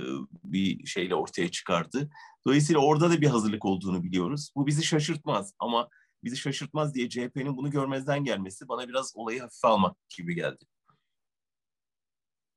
bir 0.43 0.85
şeyle 0.85 1.15
ortaya 1.15 1.51
çıkardı. 1.51 2.09
Dolayısıyla 2.45 2.81
orada 2.81 3.09
da 3.09 3.21
bir 3.21 3.27
hazırlık 3.27 3.65
olduğunu 3.65 4.03
biliyoruz. 4.03 4.51
Bu 4.55 4.67
bizi 4.67 4.83
şaşırtmaz 4.83 5.53
ama 5.59 5.89
bizi 6.23 6.37
şaşırtmaz 6.37 6.93
diye 6.93 7.09
CHP'nin 7.09 7.57
bunu 7.57 7.71
görmezden 7.71 8.23
gelmesi 8.23 8.67
bana 8.67 8.87
biraz 8.89 9.11
olayı 9.15 9.41
hafife 9.41 9.67
almak 9.67 9.95
gibi 10.17 10.35
geldi. 10.35 10.65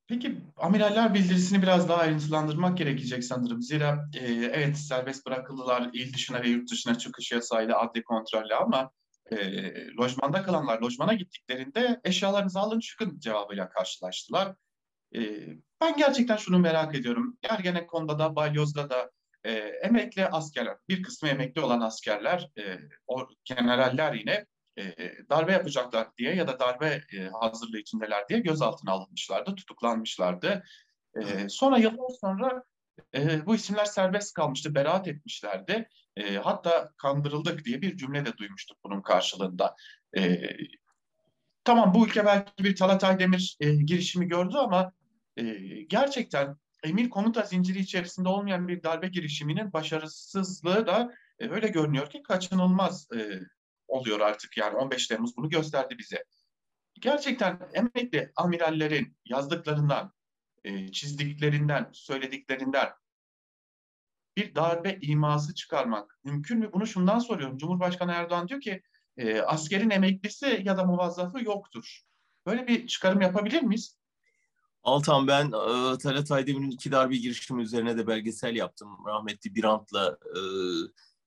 Peki 0.08 0.40
amiraller 0.56 1.14
bildirisini 1.14 1.62
biraz 1.62 1.88
daha 1.88 1.98
ayrıntılandırmak 1.98 2.78
gerekecek 2.78 3.24
sanırım. 3.24 3.62
Zira 3.62 4.10
e, 4.14 4.32
evet 4.32 4.78
serbest 4.78 5.26
bırakıldılar 5.26 5.90
il 5.92 6.14
dışına 6.14 6.42
ve 6.42 6.48
yurt 6.48 6.70
dışına 6.70 6.98
çıkış 6.98 7.32
yasayla 7.32 7.78
adli 7.80 8.04
kontrolle 8.04 8.54
ama 8.54 8.90
e, 9.30 9.36
lojmanda 9.90 10.42
kalanlar 10.42 10.80
lojmana 10.80 11.14
gittiklerinde 11.14 12.00
eşyalarınızı 12.04 12.60
alın 12.60 12.80
çıkın 12.80 13.18
cevabıyla 13.18 13.68
karşılaştılar. 13.68 14.54
E, 15.14 15.20
ben 15.80 15.96
gerçekten 15.96 16.36
şunu 16.36 16.58
merak 16.58 16.94
ediyorum. 16.94 17.38
Ergenekon'da 17.42 18.18
da 18.18 18.36
Balyoz'da 18.36 18.90
da 18.90 19.10
e, 19.44 19.52
emekli 19.82 20.26
askerler, 20.26 20.76
bir 20.88 21.02
kısmı 21.02 21.28
emekli 21.28 21.60
olan 21.60 21.80
askerler, 21.80 22.50
e, 22.58 22.78
o 23.06 23.28
generaller 23.44 24.14
yine 24.14 24.46
e, 24.78 24.94
darbe 25.30 25.52
yapacaklar 25.52 26.08
diye 26.18 26.34
ya 26.34 26.48
da 26.48 26.60
darbe 26.60 27.00
e, 27.12 27.28
hazırlığı 27.40 27.78
içindeler 27.78 28.28
diye 28.28 28.40
gözaltına 28.40 28.92
alınmışlardı, 28.92 29.54
tutuklanmışlardı. 29.54 30.64
E, 31.20 31.48
sonra 31.48 31.78
yıllar 31.78 32.10
sonra 32.20 32.62
e, 33.14 33.46
bu 33.46 33.54
isimler 33.54 33.84
serbest 33.84 34.34
kalmıştı, 34.34 34.74
beraat 34.74 35.08
etmişlerdi. 35.08 35.88
E, 36.16 36.36
hatta 36.36 36.92
kandırıldık 36.96 37.64
diye 37.64 37.82
bir 37.82 37.96
cümle 37.96 38.26
de 38.26 38.36
duymuştuk 38.36 38.78
bunun 38.84 39.02
karşılığında. 39.02 39.76
E, 40.16 40.40
tamam 41.64 41.94
bu 41.94 42.06
ülke 42.06 42.26
belki 42.26 42.64
bir 42.64 42.76
Talat 42.76 43.04
Aydemir 43.04 43.56
e, 43.60 43.74
girişimi 43.74 44.28
gördü 44.28 44.56
ama 44.56 44.92
e, 45.36 45.44
gerçekten 45.82 46.56
emir 46.84 47.10
komuta 47.10 47.42
zinciri 47.42 47.78
içerisinde 47.78 48.28
olmayan 48.28 48.68
bir 48.68 48.82
darbe 48.82 49.08
girişiminin 49.08 49.72
başarısızlığı 49.72 50.86
da 50.86 51.12
e, 51.38 51.48
öyle 51.48 51.68
görünüyor 51.68 52.10
ki 52.10 52.22
kaçınılmaz 52.22 53.08
e, 53.16 53.40
oluyor 53.88 54.20
artık. 54.20 54.56
Yani 54.56 54.76
15 54.76 55.06
Temmuz 55.06 55.36
bunu 55.36 55.48
gösterdi 55.48 55.96
bize. 55.98 56.24
Gerçekten 57.00 57.58
emekli 57.74 58.32
amirallerin 58.36 59.16
yazdıklarından, 59.24 60.12
e, 60.64 60.92
çizdiklerinden, 60.92 61.90
söylediklerinden 61.92 62.88
bir 64.36 64.54
darbe 64.54 64.98
iması 65.00 65.54
çıkarmak 65.54 66.18
mümkün 66.24 66.58
mü? 66.58 66.70
Bunu 66.72 66.86
şundan 66.86 67.18
soruyorum. 67.18 67.58
Cumhurbaşkanı 67.58 68.12
Erdoğan 68.12 68.48
diyor 68.48 68.60
ki 68.60 68.82
e, 69.16 69.40
askerin 69.40 69.90
emeklisi 69.90 70.62
ya 70.64 70.76
da 70.76 70.84
muvazzafı 70.84 71.44
yoktur. 71.44 72.00
Böyle 72.46 72.66
bir 72.66 72.86
çıkarım 72.86 73.20
yapabilir 73.20 73.62
miyiz? 73.62 73.98
Altan 74.82 75.26
ben 75.26 75.46
e, 75.46 75.98
Talat 75.98 76.30
Aydemir'in 76.30 76.70
iki 76.70 76.92
darbe 76.92 77.16
girişimi 77.16 77.62
üzerine 77.62 77.98
de 77.98 78.06
belgesel 78.06 78.56
yaptım. 78.56 78.88
Rahmetli 79.06 79.54
Birant'la 79.54 80.18
e, 80.36 80.40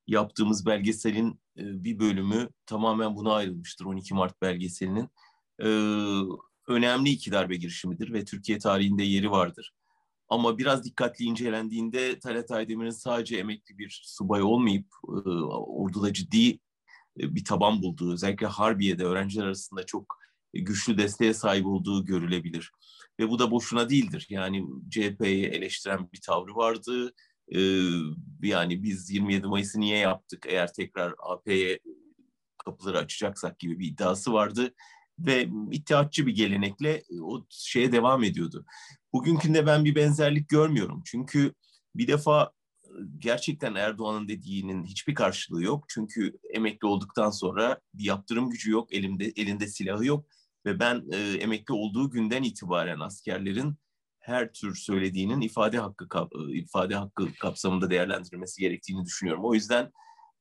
yaptığımız 0.08 0.66
belgeselin 0.66 1.42
e, 1.58 1.84
bir 1.84 2.00
bölümü 2.00 2.50
tamamen 2.66 3.16
buna 3.16 3.34
ayrılmıştır. 3.34 3.86
12 3.86 4.14
Mart 4.14 4.42
belgeselinin. 4.42 5.10
E, 5.62 5.68
önemli 6.68 7.10
iki 7.10 7.32
darbe 7.32 7.56
girişimidir 7.56 8.14
ve 8.14 8.26
Türkiye 8.26 8.60
tarihinde 8.60 9.04
yeri 9.04 9.32
vardır. 9.32 9.74
Ama 10.30 10.58
biraz 10.58 10.84
dikkatli 10.84 11.26
incelendiğinde 11.26 12.20
Talat 12.20 12.52
Aydemir'in 12.52 12.90
sadece 12.90 13.38
emekli 13.38 13.78
bir 13.78 14.02
subay 14.06 14.42
olmayıp 14.42 14.88
e, 15.08 15.30
orduda 15.50 16.14
ciddi 16.14 16.60
e, 17.20 17.36
bir 17.36 17.44
taban 17.44 17.82
bulduğu, 17.82 18.14
özellikle 18.14 18.48
Harbiye'de 18.48 19.04
öğrenciler 19.04 19.46
arasında 19.46 19.86
çok 19.86 20.18
güçlü 20.54 20.98
desteğe 20.98 21.34
sahip 21.34 21.66
olduğu 21.66 22.06
görülebilir. 22.06 22.72
Ve 23.20 23.30
bu 23.30 23.40
da 23.40 23.52
boşuna 23.52 23.90
değildir. 23.90 24.28
Yani 24.30 24.66
CHP'yi 24.90 25.46
eleştiren 25.46 26.10
bir 26.14 26.22
tavrı 26.22 26.56
vardı. 26.56 27.14
Ee, 27.56 27.90
yani 28.44 28.84
biz 28.84 29.12
27 29.12 29.48
Mayıs'ı 29.48 29.80
niye 29.80 29.98
yaptık 29.98 30.46
eğer 30.48 30.74
tekrar 30.74 31.14
AP'ye 31.20 31.80
kapıları 32.66 32.98
açacaksak 32.98 33.60
gibi 33.60 33.80
bir 33.80 33.88
iddiası 33.88 34.34
vardı 34.34 34.74
ve 35.20 35.50
ittihatçı 35.72 36.28
bir 36.28 36.36
gelenekle 36.36 37.04
o 37.22 37.46
şeye 37.50 37.92
devam 37.92 38.24
ediyordu. 38.24 38.66
Bugünkünde 39.14 39.66
ben 39.66 39.86
bir 39.86 39.96
benzerlik 39.96 40.50
görmüyorum. 40.50 41.02
Çünkü 41.06 41.54
bir 41.96 42.08
defa 42.08 42.52
gerçekten 43.18 43.76
Erdoğan'ın 43.76 44.28
dediğinin 44.28 44.84
hiçbir 44.84 45.16
karşılığı 45.16 45.64
yok. 45.64 45.86
Çünkü 45.90 46.38
emekli 46.54 46.88
olduktan 46.88 47.30
sonra 47.30 47.80
bir 47.94 48.04
yaptırım 48.04 48.50
gücü 48.50 48.72
yok, 48.72 48.94
elinde 48.94 49.26
elinde 49.26 49.68
silahı 49.68 50.06
yok 50.06 50.26
ve 50.66 50.80
ben 50.80 51.04
e, 51.12 51.18
emekli 51.18 51.74
olduğu 51.74 52.12
günden 52.12 52.44
itibaren 52.44 53.00
askerlerin 53.00 53.76
her 54.20 54.54
tür 54.54 54.76
söylediğinin 54.76 55.42
ifade 55.42 55.80
hakkı 55.80 56.08
ifade 56.54 56.96
hakkı 56.96 57.34
kapsamında 57.34 57.90
değerlendirilmesi 57.90 58.62
gerektiğini 58.62 59.06
düşünüyorum. 59.06 59.46
O 59.46 59.54
yüzden 59.54 59.92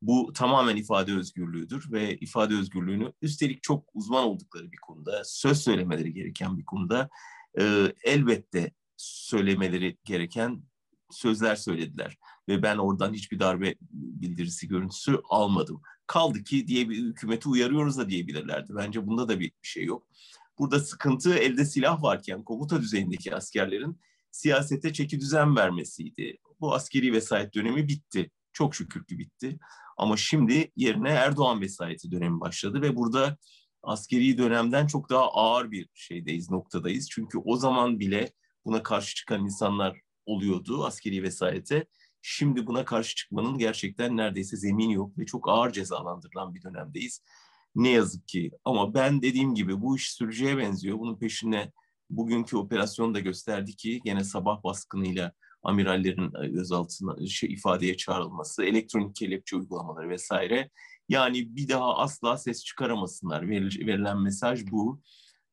bu 0.07 0.33
tamamen 0.33 0.77
ifade 0.77 1.13
özgürlüğüdür 1.13 1.93
ve 1.93 2.17
ifade 2.17 2.55
özgürlüğünü 2.55 3.13
üstelik 3.23 3.63
çok 3.63 3.85
uzman 3.95 4.25
oldukları 4.25 4.73
bir 4.73 4.77
konuda, 4.77 5.23
söz 5.25 5.59
söylemeleri 5.63 6.13
gereken 6.13 6.59
bir 6.59 6.65
konuda 6.65 7.09
e, 7.59 7.93
elbette 8.05 8.73
söylemeleri 8.97 9.97
gereken 10.05 10.63
sözler 11.11 11.57
söylediler. 11.57 12.19
Ve 12.49 12.63
ben 12.63 12.79
oradan 12.79 13.13
hiçbir 13.13 13.41
darbe 13.41 13.75
bildirisi 13.91 14.69
görüntüsü 14.69 15.21
almadım. 15.29 15.83
Kaldı 16.07 16.45
ki 16.45 16.67
diye 16.67 16.89
bir 16.89 16.97
hükümeti 16.97 17.49
uyarıyoruz 17.49 17.99
da 17.99 18.09
diyebilirlerdi. 18.09 18.73
Bence 18.77 19.07
bunda 19.07 19.29
da 19.29 19.41
bir 19.41 19.53
şey 19.63 19.85
yok. 19.85 20.09
Burada 20.59 20.81
sıkıntı 20.81 21.35
elde 21.35 21.65
silah 21.65 22.03
varken 22.03 22.43
komuta 22.43 22.81
düzeyindeki 22.81 23.35
askerlerin 23.35 24.01
siyasete 24.31 24.93
çeki 24.93 25.21
düzen 25.21 25.57
vermesiydi. 25.57 26.39
Bu 26.61 26.75
askeri 26.75 27.13
vesayet 27.13 27.55
dönemi 27.55 27.89
bitti. 27.89 28.31
Çok 28.55 28.75
şükür 28.75 29.05
ki 29.05 29.19
bitti. 29.19 29.59
Ama 29.97 30.17
şimdi 30.17 30.73
yerine 30.77 31.09
Erdoğan 31.11 31.61
vesayeti 31.61 32.11
dönemi 32.11 32.41
başladı 32.41 32.83
ve 32.83 32.97
burada 32.97 33.37
askeri 33.83 34.39
dönemden 34.39 34.87
çok 34.87 35.11
daha 35.11 35.29
ağır 35.33 35.71
bir 35.71 35.89
şeydeyiz, 35.95 36.51
noktadayız. 36.51 37.09
Çünkü 37.11 37.39
o 37.39 37.57
zaman 37.57 38.01
bile 38.01 38.33
buna 38.65 38.83
karşı 38.83 39.15
çıkan 39.15 39.45
insanlar 39.45 40.01
oluyordu 40.27 40.85
askeri 40.85 41.23
vesayete. 41.23 41.87
Şimdi 42.23 42.67
buna 42.67 42.85
karşı 42.85 43.15
çıkmanın 43.15 43.59
gerçekten 43.59 44.17
neredeyse 44.17 44.57
zemin 44.57 44.89
yok 44.89 45.19
ve 45.19 45.27
çok 45.27 45.49
ağır 45.49 45.73
cezalandırılan 45.73 46.55
bir 46.55 46.63
dönemdeyiz. 46.63 47.23
Ne 47.75 47.89
yazık 47.89 48.29
ki. 48.29 48.51
Ama 48.65 48.95
ben 48.95 49.23
dediğim 49.23 49.55
gibi 49.55 49.81
bu 49.81 49.97
iş 49.97 50.13
süreceğe 50.13 50.59
benziyor. 50.59 50.99
Bunun 50.99 51.19
peşine 51.19 51.73
bugünkü 52.11 52.57
operasyon 52.57 53.15
da 53.15 53.21
gösterdi 53.21 53.77
ki 53.77 54.01
gene 54.05 54.25
sabah 54.25 54.63
baskınıyla 54.63 55.33
amirallerin 55.65 56.45
e, 56.45 56.49
gözaltına 56.49 57.27
şey 57.27 57.53
ifadeye 57.53 57.97
çağrılması, 57.97 58.65
elektronik 58.65 59.17
kelepçe 59.17 59.57
uygulamaları 59.57 60.09
vesaire. 60.09 60.71
Yani 61.09 61.57
bir 61.57 61.69
daha 61.69 61.97
asla 61.97 62.37
ses 62.37 62.65
çıkaramasınlar. 62.65 63.49
Verilen 63.49 64.23
mesaj 64.23 64.71
bu. 64.71 65.03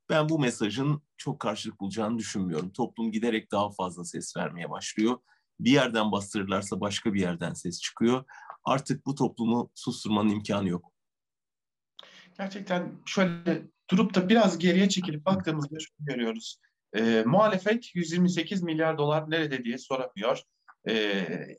Ben 0.08 0.28
bu 0.28 0.38
mesajın 0.38 1.02
çok 1.16 1.40
karşılık 1.40 1.80
bulacağını 1.80 2.18
düşünmüyorum. 2.18 2.70
Toplum 2.70 3.12
giderek 3.12 3.52
daha 3.52 3.70
fazla 3.70 4.04
ses 4.04 4.36
vermeye 4.36 4.70
başlıyor. 4.70 5.18
Bir 5.60 5.70
yerden 5.70 6.12
bastırırlarsa 6.12 6.80
başka 6.80 7.14
bir 7.14 7.20
yerden 7.20 7.52
ses 7.52 7.80
çıkıyor. 7.80 8.24
Artık 8.64 9.06
bu 9.06 9.14
toplumu 9.14 9.70
susturmanın 9.74 10.28
imkanı 10.28 10.68
yok. 10.68 10.92
Gerçekten 12.38 12.92
şöyle 13.06 13.62
durup 13.90 14.14
da 14.14 14.28
biraz 14.28 14.58
geriye 14.58 14.88
çekilip 14.88 15.26
baktığımızda 15.26 15.76
şunu 15.80 16.06
görüyoruz. 16.06 16.58
E, 16.96 17.22
muhalefet 17.26 17.94
128 17.94 18.62
milyar 18.62 18.98
dolar 18.98 19.30
nerede 19.30 19.64
diye 19.64 19.78
soramıyor. 19.78 20.42
E, 20.88 20.94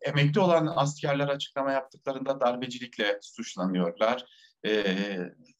emekli 0.01 0.39
olan 0.39 0.73
askerler 0.75 1.27
açıklama 1.27 1.71
yaptıklarında 1.71 2.39
darbecilikle 2.39 3.19
suçlanıyorlar. 3.21 4.25
E, 4.65 4.83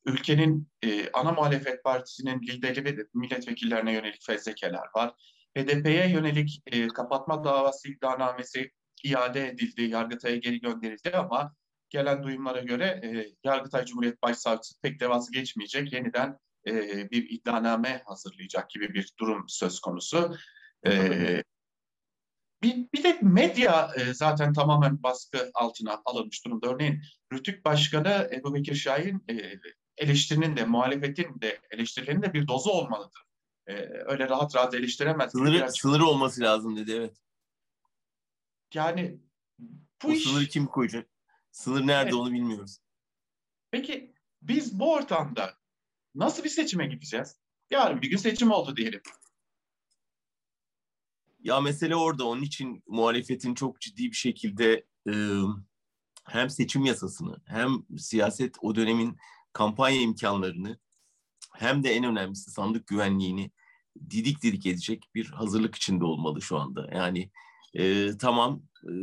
ülkenin 0.06 0.68
e, 0.84 1.12
ana 1.12 1.32
muhalefet 1.32 1.84
partisinin 1.84 2.42
lideri 2.42 2.86
ve 2.86 3.06
milletvekillerine 3.14 3.94
yönelik 3.94 4.26
fezlekeler 4.26 4.88
var. 4.96 5.14
HDP'ye 5.58 6.10
yönelik 6.10 6.62
e, 6.66 6.88
kapatma 6.88 7.44
davası 7.44 7.90
iddianamesi 7.90 8.72
iade 9.04 9.48
edildi, 9.48 9.82
Yargıtay'a 9.84 10.36
geri 10.36 10.62
gönderildi 10.62 11.18
ama 11.18 11.54
gelen 11.90 12.24
duyumlara 12.24 12.62
göre 12.62 12.86
e, 13.04 13.28
Yargıtay 13.44 13.86
Cumhuriyet 13.86 14.22
Başsavcısı 14.22 14.82
pek 14.82 15.00
devası 15.00 15.32
geçmeyecek, 15.32 15.94
yeniden 15.94 16.38
e, 16.68 17.12
bir 17.12 17.30
iddianame 17.30 18.04
hazırlayacak 18.06 18.70
gibi 18.70 18.94
bir 18.94 19.14
durum 19.20 19.46
söz 19.48 19.80
konusu. 19.80 20.36
E, 20.88 21.44
bir, 22.64 22.88
bir 22.94 23.04
de 23.04 23.20
medya 23.22 23.92
e, 23.98 24.14
zaten 24.14 24.54
tamamen 24.54 25.04
baskı 25.04 25.52
altına 25.54 26.02
alınmış 26.06 26.46
durumda. 26.46 26.68
Örneğin 26.68 27.02
Rütük 27.34 27.66
Başkanı 27.66 28.30
Ebu 28.34 28.56
Bekir 28.56 28.76
Şahin 28.76 29.24
e, 29.30 29.60
eleştirinin 29.98 30.58
de 30.58 30.66
muhalefetin 30.66 31.42
de 31.42 31.62
eleştirilerinin 31.72 32.22
de 32.22 32.34
bir 32.34 32.48
dozu 32.48 32.70
olmalıdır. 32.70 33.24
E, 33.68 33.74
öyle 34.06 34.30
rahat 34.30 34.56
rahat 34.56 34.74
eleştiremez. 34.74 35.32
Sınırı, 35.32 35.54
Biraz... 35.54 35.78
sınırı 35.78 36.06
olması 36.06 36.42
lazım 36.42 36.78
dedi 36.78 36.92
evet. 36.92 37.18
Yani 38.74 39.20
bu 40.04 40.08
o 40.08 40.12
iş... 40.12 40.24
sınırı 40.24 40.46
kim 40.46 40.66
koyacak? 40.66 41.10
Sınır 41.52 41.88
nerede 41.88 42.04
evet. 42.04 42.14
onu 42.14 42.34
bilmiyoruz. 42.34 42.80
Peki 43.72 44.14
biz 44.42 44.80
bu 44.80 44.94
ortamda 44.94 45.63
nasıl 46.16 46.44
bir 46.44 46.50
seçime 46.50 46.88
gideceğiz? 46.88 47.36
Yarın 47.72 48.02
bir 48.02 48.10
gün 48.10 48.18
seçim 48.18 48.52
oldu 48.52 48.76
diyelim. 48.76 49.02
Ya 51.44 51.62
mesele 51.62 51.96
orada. 51.96 52.28
Onun 52.28 52.42
için 52.42 52.84
muhalefetin 52.88 53.56
çok 53.56 53.82
ciddi 53.82 54.04
bir 54.04 54.16
şekilde 54.16 54.86
e, 55.10 55.14
hem 56.24 56.50
seçim 56.50 56.86
yasasını 56.86 57.42
hem 57.46 57.70
siyaset 57.98 58.56
o 58.62 58.76
dönemin 58.76 59.18
kampanya 59.54 60.02
imkanlarını 60.02 60.80
hem 61.54 61.84
de 61.84 61.92
en 61.94 62.04
önemlisi 62.04 62.52
sandık 62.52 62.88
güvenliğini 62.88 63.52
didik 64.10 64.44
didik 64.44 64.66
edecek 64.66 65.10
bir 65.16 65.26
hazırlık 65.26 65.76
içinde 65.76 66.06
olmalı 66.06 66.42
şu 66.42 66.58
anda. 66.58 66.90
Yani 66.94 67.32
e, 67.74 68.18
tamam 68.18 68.62
e, 68.84 68.94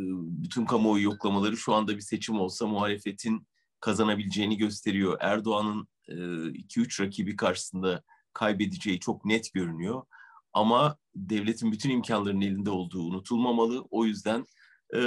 bütün 0.42 0.66
kamuoyu 0.66 1.05
yoklamaları 1.05 1.57
şu 1.57 1.75
anda 1.75 1.96
bir 1.96 2.01
seçim 2.01 2.40
olsa 2.40 2.66
muhalefetin 2.66 3.46
kazanabileceğini 3.81 4.57
gösteriyor. 4.57 5.18
Erdoğan'ın 5.20 5.88
2-3 6.14 7.03
e, 7.03 7.07
rakibi 7.07 7.37
karşısında 7.37 8.03
kaybedeceği 8.33 9.01
çok 9.01 9.25
net 9.25 9.53
görünüyor. 9.53 10.03
Ama 10.53 10.96
devletin 11.14 11.73
bütün 11.73 11.90
imkanlarının 11.90 12.40
elinde 12.40 12.70
olduğu 12.70 13.03
unutulmamalı. 13.03 13.87
O 13.90 14.05
yüzden 14.05 14.46
e, 14.94 14.99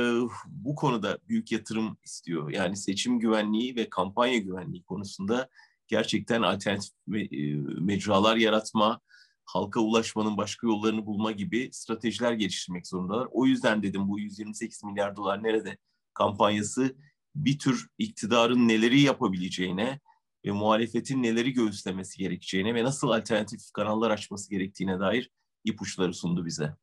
bu 0.47 0.75
konuda 0.75 1.17
büyük 1.27 1.51
yatırım 1.51 1.97
istiyor. 2.03 2.49
Yani 2.49 2.77
seçim 2.77 3.19
güvenliği 3.19 3.75
ve 3.75 3.89
kampanya 3.89 4.37
güvenliği 4.37 4.83
konusunda 4.83 5.49
gerçekten 5.87 6.41
alternatif 6.41 6.91
me- 7.07 7.35
e, 7.35 7.55
mecralar 7.81 8.35
yaratma, 8.35 9.01
halka 9.45 9.79
ulaşmanın 9.79 10.37
başka 10.37 10.67
yollarını 10.67 11.05
bulma 11.05 11.31
gibi 11.31 11.69
stratejiler 11.71 12.33
geliştirmek 12.33 12.87
zorundalar. 12.87 13.27
O 13.31 13.45
yüzden 13.45 13.83
dedim 13.83 14.07
bu 14.07 14.19
128 14.19 14.83
milyar 14.83 15.15
dolar 15.15 15.43
nerede 15.43 15.77
kampanyası 16.13 16.95
bir 17.35 17.59
tür 17.59 17.87
iktidarın 17.97 18.67
neleri 18.67 19.01
yapabileceğine 19.01 19.99
ve 20.45 20.51
muhalefetin 20.51 21.23
neleri 21.23 21.53
göğüslemesi 21.53 22.17
gerekeceğine 22.17 22.75
ve 22.75 22.83
nasıl 22.83 23.09
alternatif 23.09 23.71
kanallar 23.73 24.11
açması 24.11 24.49
gerektiğine 24.49 24.99
dair 24.99 25.31
ipuçları 25.63 26.13
sundu 26.13 26.45
bize. 26.45 26.75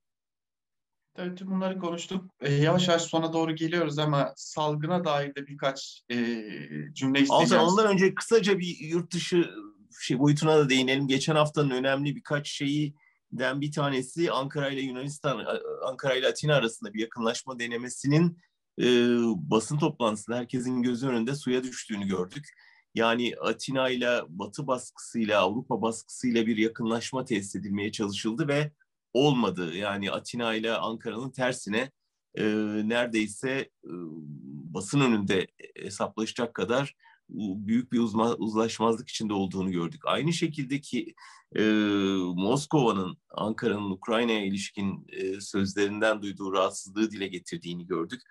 Tabii 1.14 1.34
tüm 1.34 1.50
bunları 1.50 1.78
konuştuk. 1.78 2.24
E, 2.40 2.52
yavaş 2.52 2.88
yavaş 2.88 3.02
sona 3.02 3.32
doğru 3.32 3.54
geliyoruz 3.54 3.98
ama 3.98 4.32
salgına 4.36 5.04
dair 5.04 5.34
de 5.34 5.46
birkaç 5.46 6.02
e, 6.10 6.16
cümle 6.92 7.20
isteyeceğim. 7.20 7.64
Altan, 7.64 7.66
ondan 7.66 7.86
önce 7.92 8.14
kısaca 8.14 8.58
bir 8.58 8.78
yurt 8.80 9.14
dışı 9.14 9.50
şey 10.00 10.18
boyutuna 10.18 10.58
da 10.58 10.70
değinelim. 10.70 11.08
Geçen 11.08 11.34
haftanın 11.34 11.70
önemli 11.70 12.16
birkaç 12.16 12.48
şeyi 12.48 12.94
den 13.32 13.60
bir 13.60 13.72
tanesi 13.72 14.32
Ankara 14.32 14.70
ile 14.70 14.80
Yunanistan, 14.80 15.46
Ankara 15.86 16.14
ile 16.14 16.28
Atina 16.28 16.54
arasında 16.54 16.94
bir 16.94 17.00
yakınlaşma 17.00 17.58
denemesinin 17.58 18.38
e, 18.80 18.84
basın 19.50 19.78
toplantısında 19.78 20.36
herkesin 20.36 20.82
gözü 20.82 21.08
önünde 21.08 21.34
suya 21.34 21.62
düştüğünü 21.62 22.06
gördük. 22.06 22.48
Yani 22.94 23.34
Atina 23.40 23.90
ile 23.90 24.20
Batı 24.28 24.66
baskısıyla 24.66 25.40
Avrupa 25.40 25.82
baskısıyla 25.82 26.46
bir 26.46 26.56
yakınlaşma 26.56 27.24
tesis 27.24 27.56
edilmeye 27.56 27.92
çalışıldı 27.92 28.48
ve 28.48 28.72
olmadı. 29.12 29.76
Yani 29.76 30.10
Atina 30.10 30.54
ile 30.54 30.72
Ankara'nın 30.72 31.30
tersine 31.30 31.90
e, 32.34 32.44
neredeyse 32.84 33.50
e, 33.84 33.92
basın 34.74 35.00
önünde 35.00 35.46
hesaplaşacak 35.76 36.54
kadar 36.54 36.96
büyük 37.38 37.92
bir 37.92 37.98
uzma, 37.98 38.34
uzlaşmazlık 38.34 39.08
içinde 39.08 39.32
olduğunu 39.32 39.70
gördük. 39.70 40.02
Aynı 40.04 40.32
şekilde 40.32 40.80
ki 40.80 41.14
e, 41.56 41.62
Moskova'nın 42.34 43.16
Ankara'nın 43.30 43.90
Ukrayna'ya 43.90 44.44
ilişkin 44.44 45.06
e, 45.08 45.40
sözlerinden 45.40 46.22
duyduğu 46.22 46.52
rahatsızlığı 46.52 47.10
dile 47.10 47.26
getirdiğini 47.26 47.86
gördük. 47.86 48.22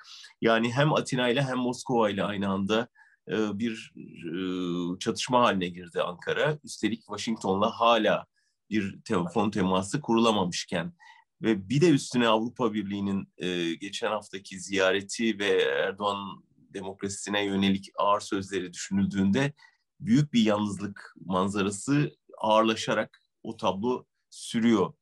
Yani 0.41 0.73
hem 0.73 0.93
Atina 0.93 1.29
ile 1.29 1.43
hem 1.43 1.57
Moskova 1.57 2.09
ile 2.09 2.23
aynı 2.23 2.49
anda 2.49 2.87
e, 3.29 3.59
bir 3.59 3.93
e, 3.95 4.99
çatışma 4.99 5.41
haline 5.41 5.67
girdi 5.67 6.01
Ankara. 6.01 6.59
Üstelik 6.63 6.99
Washington'la 6.99 7.69
hala 7.79 8.25
bir 8.69 9.01
telefon 9.01 9.51
teması 9.51 10.01
kurulamamışken 10.01 10.93
ve 11.41 11.69
bir 11.69 11.81
de 11.81 11.89
üstüne 11.89 12.27
Avrupa 12.27 12.73
Birliği'nin 12.73 13.27
e, 13.37 13.73
geçen 13.73 14.11
haftaki 14.11 14.59
ziyareti 14.59 15.39
ve 15.39 15.61
Erdoğan 15.61 16.43
demokrasisine 16.57 17.45
yönelik 17.45 17.89
ağır 17.97 18.19
sözleri 18.19 18.73
düşünüldüğünde 18.73 19.53
büyük 19.99 20.33
bir 20.33 20.41
yalnızlık 20.41 21.13
manzarası 21.25 22.15
ağırlaşarak 22.37 23.21
o 23.43 23.57
tablo 23.57 24.05
sürüyor. 24.29 24.93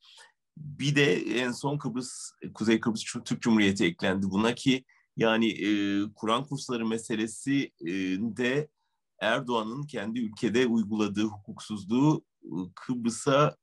Bir 0.57 0.95
de 0.95 1.15
en 1.15 1.51
son 1.51 1.77
Kıbrıs, 1.77 2.31
Kuzey 2.53 2.79
Kıbrıs 2.79 3.03
Türk 3.03 3.41
Cumhuriyeti 3.41 3.85
eklendi 3.85 4.29
buna 4.29 4.55
ki 4.55 4.85
yani 5.17 5.49
e, 5.49 6.01
Kur'an 6.15 6.43
kursları 6.43 6.85
meselesi 6.85 7.71
de 8.37 8.69
Erdoğan'ın 9.19 9.83
kendi 9.83 10.19
ülkede 10.19 10.65
uyguladığı 10.65 11.23
hukuksuzluğu 11.23 12.25
Kıbrıs'a 12.75 13.55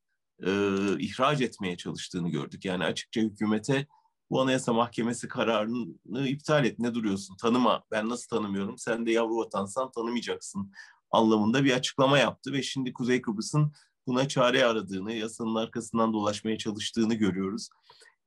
e, 0.47 0.51
ihraç 0.99 1.41
etmeye 1.41 1.77
çalıştığını 1.77 2.29
gördük. 2.29 2.65
Yani 2.65 2.85
açıkça 2.85 3.21
hükümete 3.21 3.87
bu 4.31 4.41
Anayasa 4.41 4.73
Mahkemesi 4.73 5.29
kararını 5.29 6.29
iptal 6.29 6.65
et. 6.65 6.79
Ne 6.79 6.95
duruyorsun? 6.95 7.37
Tanıma. 7.37 7.85
Ben 7.91 8.09
nasıl 8.09 8.29
tanımıyorum? 8.29 8.79
Sen 8.79 9.07
de 9.07 9.13
yavru 9.13 9.37
vatansan 9.37 9.91
tanımayacaksın 9.91 10.73
anlamında 11.11 11.65
bir 11.65 11.73
açıklama 11.73 12.19
yaptı 12.19 12.53
ve 12.53 12.63
şimdi 12.63 12.93
Kuzey 12.93 13.23
Kıbrıs'ın 13.23 13.73
buna 14.07 14.29
çare 14.29 14.65
aradığını, 14.65 15.13
yasanın 15.13 15.55
arkasından 15.55 16.13
dolaşmaya 16.13 16.59
çalıştığını 16.59 17.15
görüyoruz. 17.15 17.69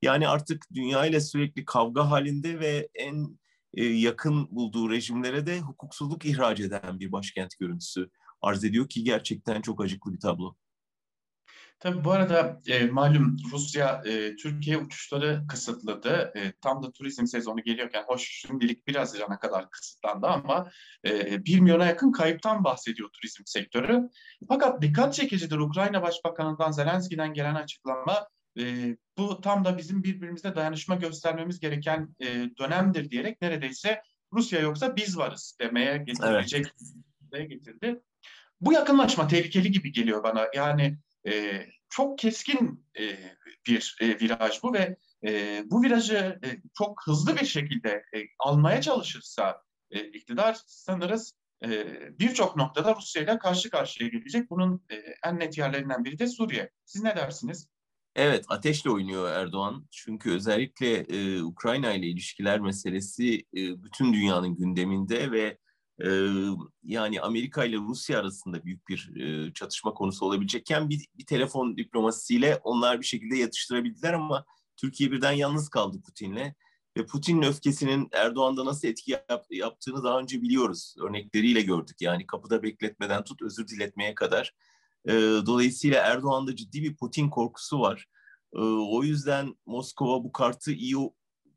Yani 0.02 0.28
artık 0.28 0.66
dünya 0.74 1.06
ile 1.06 1.20
sürekli 1.20 1.64
kavga 1.64 2.10
halinde 2.10 2.60
ve 2.60 2.88
en 2.94 3.38
e, 3.74 3.84
yakın 3.84 4.48
bulduğu 4.50 4.90
rejimlere 4.90 5.46
de 5.46 5.60
hukuksuzluk 5.60 6.24
ihraç 6.24 6.60
eden 6.60 7.00
bir 7.00 7.12
başkent 7.12 7.58
görüntüsü 7.58 8.10
arz 8.42 8.64
ediyor 8.64 8.88
ki 8.88 9.04
gerçekten 9.04 9.62
çok 9.62 9.84
acıklı 9.84 10.12
bir 10.12 10.20
tablo. 10.20 10.56
Tabii 11.80 12.04
bu 12.04 12.12
arada 12.12 12.60
e, 12.66 12.86
malum 12.86 13.36
Rusya 13.52 14.02
e, 14.06 14.36
Türkiye 14.36 14.78
uçuşları 14.78 15.42
kısıtladı. 15.48 16.32
E, 16.36 16.52
tam 16.60 16.82
da 16.82 16.92
turizm 16.92 17.26
sezonu 17.26 17.62
geliyorken 17.62 18.04
hoş 18.06 18.28
şimdilik 18.28 18.86
biraz 18.86 19.08
Haziran'a 19.08 19.38
kadar 19.38 19.70
kısıtlandı 19.70 20.26
ama 20.26 20.70
e, 21.06 21.44
1 21.44 21.60
milyona 21.60 21.86
yakın 21.86 22.12
kayıptan 22.12 22.64
bahsediyor 22.64 23.08
turizm 23.12 23.42
sektörü. 23.46 24.08
Fakat 24.48 24.82
dikkat 24.82 25.14
çekicidir 25.14 25.58
Ukrayna 25.58 26.02
Başbakanı'ndan 26.02 26.70
Zelenski'den 26.70 27.32
gelen 27.34 27.54
açıklama 27.54 28.28
e, 28.58 28.96
bu 29.18 29.40
tam 29.40 29.64
da 29.64 29.78
bizim 29.78 30.04
birbirimizle 30.04 30.56
dayanışma 30.56 30.94
göstermemiz 30.94 31.60
gereken 31.60 32.16
e, 32.20 32.26
dönemdir 32.58 33.10
diyerek 33.10 33.42
neredeyse 33.42 34.02
Rusya 34.32 34.60
yoksa 34.60 34.96
biz 34.96 35.18
varız 35.18 35.56
demeye 35.60 35.96
getirecek 35.98 36.66
evet. 37.32 37.50
getirdi. 37.50 38.00
Bu 38.60 38.72
yakınlaşma 38.72 39.28
tehlikeli 39.28 39.70
gibi 39.70 39.92
geliyor 39.92 40.22
bana. 40.22 40.48
Yani 40.54 40.98
e, 41.26 41.64
çok 41.88 42.18
keskin 42.18 42.86
e, 42.98 43.16
bir 43.66 43.96
e, 44.00 44.06
viraj 44.06 44.62
bu 44.62 44.74
ve 44.74 44.96
e, 45.26 45.62
bu 45.66 45.82
virajı 45.82 46.40
e, 46.44 46.48
çok 46.78 47.02
hızlı 47.06 47.36
bir 47.36 47.46
şekilde 47.46 47.88
e, 47.88 48.18
almaya 48.38 48.80
çalışırsa 48.80 49.62
e, 49.90 50.08
iktidar 50.08 50.56
sanırız 50.66 51.34
e, 51.64 51.86
birçok 52.18 52.56
noktada 52.56 52.94
Rusya 52.94 53.22
ile 53.22 53.38
karşı 53.38 53.70
karşıya 53.70 54.08
gelecek. 54.08 54.50
Bunun 54.50 54.84
e, 54.90 54.96
en 55.24 55.38
net 55.38 55.58
yerlerinden 55.58 56.04
biri 56.04 56.18
de 56.18 56.26
Suriye. 56.26 56.70
Siz 56.84 57.02
ne 57.02 57.16
dersiniz? 57.16 57.68
Evet, 58.20 58.44
ateşle 58.48 58.90
oynuyor 58.90 59.30
Erdoğan. 59.32 59.86
Çünkü 59.90 60.30
özellikle 60.30 60.96
e, 60.96 61.42
Ukrayna 61.42 61.92
ile 61.92 62.06
ilişkiler 62.06 62.60
meselesi 62.60 63.38
e, 63.56 63.82
bütün 63.82 64.12
dünyanın 64.12 64.56
gündeminde 64.56 65.30
ve 65.30 65.58
e, 66.04 66.08
yani 66.82 67.20
Amerika 67.20 67.64
ile 67.64 67.76
Rusya 67.76 68.20
arasında 68.20 68.64
büyük 68.64 68.88
bir 68.88 69.16
e, 69.16 69.52
çatışma 69.52 69.94
konusu 69.94 70.26
olabilecekken 70.26 70.88
bir, 70.88 71.06
bir 71.18 71.26
telefon 71.26 71.76
diplomasisiyle 71.76 72.60
onlar 72.64 73.00
bir 73.00 73.06
şekilde 73.06 73.36
yatıştırabildiler 73.36 74.12
ama 74.12 74.44
Türkiye 74.76 75.12
birden 75.12 75.32
yalnız 75.32 75.68
kaldı 75.68 76.02
Putin'le. 76.02 76.54
Ve 76.96 77.06
Putin'in 77.06 77.42
öfkesinin 77.42 78.08
Erdoğan'da 78.12 78.64
nasıl 78.64 78.88
etki 78.88 79.10
yap, 79.10 79.46
yaptığını 79.50 80.04
daha 80.04 80.18
önce 80.20 80.42
biliyoruz. 80.42 80.94
Örnekleriyle 81.00 81.62
gördük. 81.62 81.96
Yani 82.00 82.26
kapıda 82.26 82.62
bekletmeden 82.62 83.24
tut 83.24 83.42
özür 83.42 83.68
diletmeye 83.68 84.14
kadar. 84.14 84.54
E, 85.06 85.12
dolayısıyla 85.46 86.02
Erdoğan'da 86.02 86.56
ciddi 86.56 86.82
bir 86.82 86.96
Putin 86.96 87.30
korkusu 87.30 87.80
var. 87.80 88.06
E, 88.54 88.60
o 88.60 89.02
yüzden 89.02 89.54
Moskova 89.66 90.24
bu 90.24 90.32
kartı 90.32 90.72
iyi 90.72 90.96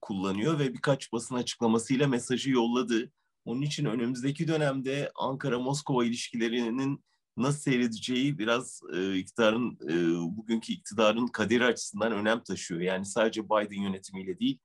kullanıyor 0.02 0.60
ve 0.60 0.74
birkaç 0.74 1.12
basın 1.12 1.36
açıklamasıyla 1.36 2.08
mesajı 2.08 2.52
yolladı. 2.52 3.12
Onun 3.46 3.62
için 3.62 3.86
önümüzdeki 3.86 4.48
dönemde 4.48 5.12
Ankara-Moskova 5.16 6.06
ilişkilerinin 6.06 7.04
nasıl 7.38 7.60
seyredeceği 7.60 8.38
biraz 8.38 8.82
e, 8.96 9.18
iktidarın 9.18 9.78
e, 9.90 9.96
bugünkü 10.38 10.74
iktidarın 10.74 11.28
kaderi 11.28 11.66
açısından 11.66 12.12
önem 12.12 12.44
taşıyor. 12.44 12.82
Yani 12.82 13.06
sadece 13.06 13.46
Biden 13.46 13.82
yönetimiyle 13.82 14.40
değil, 14.40 14.60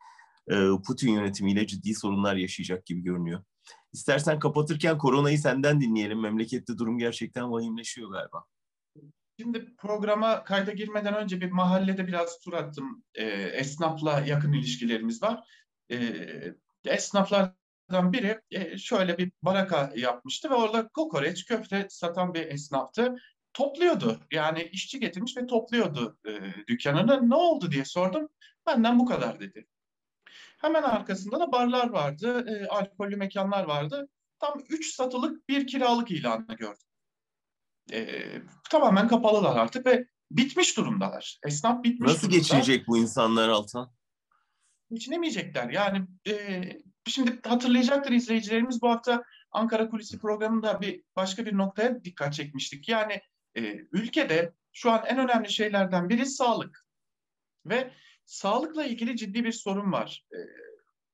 e, 0.50 0.54
Putin 0.86 1.12
yönetimiyle 1.12 1.66
ciddi 1.66 1.94
sorunlar 1.94 2.36
yaşayacak 2.36 2.86
gibi 2.86 3.02
görünüyor. 3.02 3.44
İstersen 3.92 4.38
kapatırken 4.38 4.98
koronayı 4.98 5.38
senden 5.38 5.80
dinleyelim. 5.80 6.20
Memlekette 6.20 6.78
durum 6.78 6.98
gerçekten 6.98 7.52
vahimleşiyor 7.52 8.10
galiba. 8.10 8.44
Şimdi 9.40 9.76
programa 9.76 10.44
kayda 10.44 10.72
girmeden 10.72 11.14
önce 11.14 11.40
bir 11.40 11.50
mahallede 11.50 12.06
biraz 12.06 12.38
tur 12.38 12.52
attım. 12.52 13.04
E, 13.14 13.24
esnafla 13.32 14.20
yakın 14.20 14.52
ilişkilerimiz 14.52 15.22
var. 15.22 15.48
E, 15.90 15.98
esnaflar 16.84 17.52
biri 17.90 18.40
e, 18.50 18.78
şöyle 18.78 19.18
bir 19.18 19.32
baraka 19.42 19.92
yapmıştı 19.96 20.50
ve 20.50 20.54
orada 20.54 20.88
kokoreç, 20.88 21.44
köfte 21.44 21.86
satan 21.90 22.34
bir 22.34 22.46
esnaftı. 22.46 23.16
Topluyordu. 23.52 24.20
Yani 24.32 24.62
işçi 24.62 25.00
getirmiş 25.00 25.36
ve 25.36 25.46
topluyordu 25.46 26.18
e, 26.28 26.40
dükkanını. 26.68 27.30
Ne 27.30 27.34
oldu 27.34 27.70
diye 27.70 27.84
sordum. 27.84 28.28
Benden 28.66 28.98
bu 28.98 29.06
kadar 29.06 29.40
dedi. 29.40 29.66
Hemen 30.58 30.82
arkasında 30.82 31.40
da 31.40 31.52
barlar 31.52 31.90
vardı, 31.90 32.46
e, 32.48 32.66
alkollü 32.66 33.16
mekanlar 33.16 33.64
vardı. 33.64 34.08
Tam 34.38 34.62
üç 34.68 34.94
satılık 34.94 35.48
bir 35.48 35.66
kiralık 35.66 36.10
ilanı 36.10 36.56
gördüm. 36.56 36.86
E, 37.92 38.22
tamamen 38.70 39.08
kapalılar 39.08 39.56
artık 39.56 39.86
ve 39.86 40.06
bitmiş 40.30 40.76
durumdalar. 40.76 41.38
Esnaf 41.46 41.84
bitmiş 41.84 42.10
Nasıl 42.10 42.22
durumda. 42.22 42.36
geçinecek 42.36 42.88
bu 42.88 42.98
insanlar 42.98 43.48
Altan? 43.48 43.92
Geçinemeyecekler. 44.90 45.70
Yani 45.70 46.06
e, 46.28 46.62
Şimdi 47.06 47.40
hatırlayacaktır 47.48 48.12
izleyicilerimiz 48.12 48.82
bu 48.82 48.90
hafta 48.90 49.24
Ankara 49.52 49.88
Kulisi 49.88 50.18
programında 50.18 50.80
bir 50.80 51.02
başka 51.16 51.46
bir 51.46 51.56
noktaya 51.56 52.04
dikkat 52.04 52.34
çekmiştik. 52.34 52.88
Yani 52.88 53.20
e, 53.56 53.60
ülkede 53.92 54.52
şu 54.72 54.90
an 54.90 55.04
en 55.06 55.18
önemli 55.18 55.52
şeylerden 55.52 56.08
biri 56.08 56.26
sağlık. 56.26 56.86
Ve 57.66 57.90
sağlıkla 58.24 58.84
ilgili 58.84 59.16
ciddi 59.16 59.44
bir 59.44 59.52
sorun 59.52 59.92
var. 59.92 60.26
E, 60.32 60.38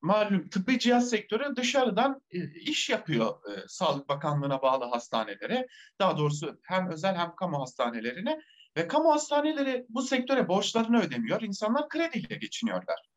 malum 0.03 0.49
tıbbi 0.49 0.79
cihaz 0.79 1.11
sektörü 1.11 1.57
dışarıdan 1.57 2.23
e, 2.31 2.61
iş 2.61 2.91
yapıyor 2.91 3.35
e, 3.51 3.69
Sağlık 3.69 4.09
Bakanlığı'na 4.09 4.63
bağlı 4.63 4.85
hastanelere. 4.85 5.67
Daha 5.99 6.19
doğrusu 6.19 6.61
hem 6.63 6.91
özel 6.91 7.17
hem 7.17 7.35
kamu 7.35 7.61
hastanelerine. 7.61 8.41
Ve 8.77 8.89
kamu 8.89 9.13
hastaneleri 9.13 9.87
bu 9.89 10.03
sektöre 10.03 10.49
borçlarını 10.49 11.01
ödemiyor. 11.01 11.43
İnsanlar 11.43 11.89
krediyle 11.89 12.37
geçiniyorlar. 12.37 13.09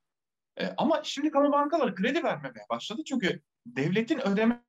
E, 0.57 0.67
ama 0.77 1.01
şimdi 1.03 1.31
kamu 1.31 1.51
bankaları 1.51 1.95
kredi 1.95 2.23
vermemeye 2.23 2.65
başladı 2.69 3.01
çünkü 3.05 3.41
devletin 3.65 4.27
ödeme 4.27 4.63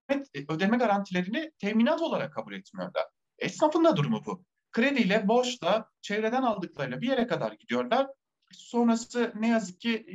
ödeme 0.49 0.77
garantilerini 0.77 1.53
teminat 1.59 2.03
olarak 2.03 2.33
kabul 2.33 2.53
etmiyorlar. 2.53 3.05
Esnafın 3.39 3.85
da 3.85 3.97
durumu 3.97 4.23
bu. 4.27 4.45
Krediyle, 4.73 5.29
borçla, 5.29 5.91
çevreden 6.01 6.43
aldıklarıyla 6.43 7.01
bir 7.01 7.09
yere 7.09 7.27
kadar 7.27 7.53
gidiyorlar. 7.53 8.07
Sonrası 8.53 9.33
ne 9.35 9.49
yazık 9.49 9.81
ki 9.81 10.07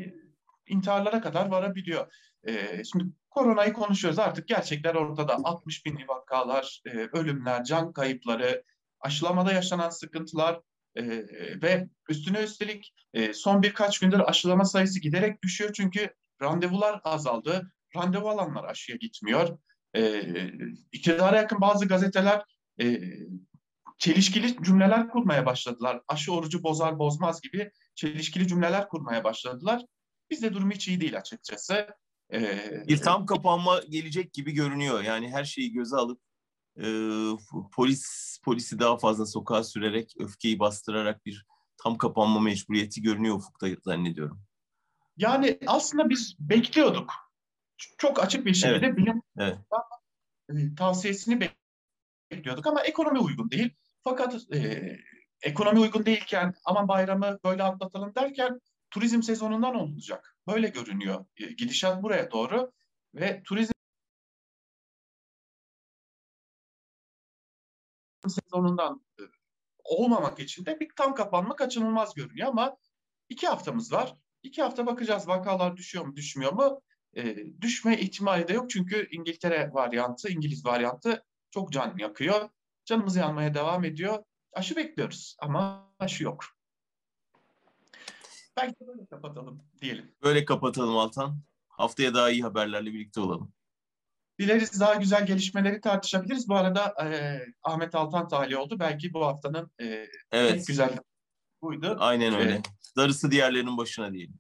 intiharlara 0.71 1.21
kadar 1.21 1.47
varabiliyor. 1.47 2.13
E, 2.47 2.83
şimdi 2.83 3.05
koronayı 3.29 3.73
konuşuyoruz 3.73 4.19
artık 4.19 4.47
gerçekler 4.47 4.95
ortada. 4.95 5.37
60 5.43 5.85
bin 5.85 5.99
vakalar, 6.07 6.81
e, 6.85 6.89
ölümler, 6.89 7.63
can 7.63 7.93
kayıpları, 7.93 8.63
aşılamada 8.99 9.53
yaşanan 9.53 9.89
sıkıntılar, 9.89 10.61
e, 10.95 11.03
ve 11.61 11.89
üstüne 12.09 12.43
üstelik 12.43 12.93
e, 13.13 13.33
son 13.33 13.63
birkaç 13.63 13.99
gündür 13.99 14.19
aşılama 14.19 14.65
sayısı 14.65 14.99
giderek 14.99 15.43
düşüyor 15.43 15.73
çünkü 15.73 16.13
randevular 16.41 17.01
azaldı. 17.03 17.71
Randevu 17.95 18.29
alanlar 18.29 18.63
aşıya 18.63 18.97
gitmiyor. 18.97 19.57
E, 19.95 20.23
iktidara 20.91 21.37
yakın 21.37 21.61
bazı 21.61 21.87
gazeteler 21.87 22.43
e, 22.81 23.01
çelişkili 23.97 24.63
cümleler 24.63 25.09
kurmaya 25.09 25.45
başladılar. 25.45 26.01
Aşı 26.07 26.33
orucu 26.33 26.63
bozar 26.63 26.99
bozmaz 26.99 27.41
gibi 27.41 27.71
çelişkili 27.95 28.47
cümleler 28.47 28.87
kurmaya 28.87 29.23
başladılar. 29.23 29.81
Bizde 30.31 30.53
durum 30.53 30.71
hiç 30.71 30.87
iyi 30.87 31.01
değil 31.01 31.17
açıkçası. 31.17 31.87
Ee, 32.33 32.83
bir 32.87 32.97
tam 32.97 33.25
kapanma 33.25 33.79
gelecek 33.89 34.33
gibi 34.33 34.51
görünüyor. 34.51 35.03
Yani 35.03 35.29
her 35.29 35.43
şeyi 35.43 35.71
göze 35.71 35.95
alıp 35.95 36.21
e, 36.77 36.85
polis 37.71 38.37
polisi 38.43 38.79
daha 38.79 38.97
fazla 38.97 39.25
sokağa 39.25 39.63
sürerek, 39.63 40.13
öfkeyi 40.19 40.59
bastırarak 40.59 41.25
bir 41.25 41.45
tam 41.83 41.97
kapanma 41.97 42.39
mecburiyeti 42.39 43.01
görünüyor 43.01 43.35
ufukta 43.35 43.67
zannediyorum. 43.83 44.41
Yani 45.17 45.59
aslında 45.67 46.09
biz 46.09 46.35
bekliyorduk. 46.39 47.11
Çok 47.97 48.23
açık 48.23 48.45
bir 48.45 48.53
şekilde 48.53 48.85
Evet, 48.85 48.97
bilim 48.97 49.21
evet. 49.37 49.57
e, 50.49 50.75
tavsiyesini 50.75 51.49
bekliyorduk 52.31 52.67
ama 52.67 52.81
ekonomi 52.81 53.19
uygun 53.19 53.51
değil. 53.51 53.69
Fakat 54.03 54.53
e, 54.53 54.91
ekonomi 55.41 55.79
uygun 55.79 56.05
değilken 56.05 56.53
aman 56.65 56.87
bayramı 56.87 57.39
böyle 57.45 57.63
atlatalım 57.63 58.15
derken 58.15 58.61
turizm 58.91 59.21
sezonundan 59.21 59.75
olacak. 59.75 60.35
Böyle 60.47 60.67
görünüyor. 60.67 61.25
E, 61.37 61.45
gidişat 61.45 62.03
buraya 62.03 62.31
doğru 62.31 62.71
ve 63.15 63.43
turizm 63.43 63.71
sezonundan 68.27 69.05
e, 69.19 69.23
olmamak 69.83 70.39
için 70.39 70.65
de 70.65 70.79
bir 70.79 70.89
tam 70.95 71.15
kapanma 71.15 71.55
kaçınılmaz 71.55 72.13
görünüyor 72.13 72.47
ama 72.47 72.77
iki 73.29 73.47
haftamız 73.47 73.91
var. 73.93 74.15
İki 74.43 74.61
hafta 74.61 74.85
bakacağız 74.85 75.27
vakalar 75.27 75.77
düşüyor 75.77 76.05
mu 76.05 76.15
düşmüyor 76.15 76.53
mu? 76.53 76.81
E, 77.15 77.35
düşme 77.61 77.97
ihtimali 77.97 78.47
de 78.47 78.53
yok 78.53 78.69
çünkü 78.69 79.07
İngiltere 79.11 79.69
varyantı, 79.73 80.29
İngiliz 80.29 80.65
varyantı 80.65 81.23
çok 81.51 81.71
can 81.71 81.97
yakıyor. 81.97 82.49
Canımız 82.85 83.15
yanmaya 83.15 83.53
devam 83.53 83.83
ediyor. 83.83 84.23
Aşı 84.53 84.75
bekliyoruz 84.75 85.35
ama 85.39 85.93
aşı 85.99 86.23
yok. 86.23 86.45
Belki 88.57 88.73
de 88.79 88.87
böyle 88.87 89.05
kapatalım 89.05 89.63
diyelim. 89.81 90.15
Böyle 90.23 90.45
kapatalım 90.45 90.97
Altan. 90.97 91.41
Haftaya 91.67 92.13
daha 92.13 92.29
iyi 92.29 92.43
haberlerle 92.43 92.93
birlikte 92.93 93.21
olalım. 93.21 93.53
Dileriz 94.39 94.79
daha 94.79 94.95
güzel 94.95 95.25
gelişmeleri 95.25 95.81
tartışabiliriz. 95.81 96.49
Bu 96.49 96.55
arada 96.55 96.95
e, 97.05 97.39
Ahmet 97.63 97.95
Altan 97.95 98.27
tahliye 98.27 98.57
oldu. 98.57 98.79
Belki 98.79 99.13
bu 99.13 99.25
haftanın 99.25 99.71
e, 99.81 100.07
Evet. 100.31 100.59
ilk 100.61 100.67
güzel 100.67 100.97
buydu. 101.61 101.97
Aynen 101.99 102.33
öyle. 102.33 102.51
Evet. 102.51 102.65
Darısı 102.97 103.31
diğerlerinin 103.31 103.77
başına 103.77 104.13
diyelim. 104.13 104.39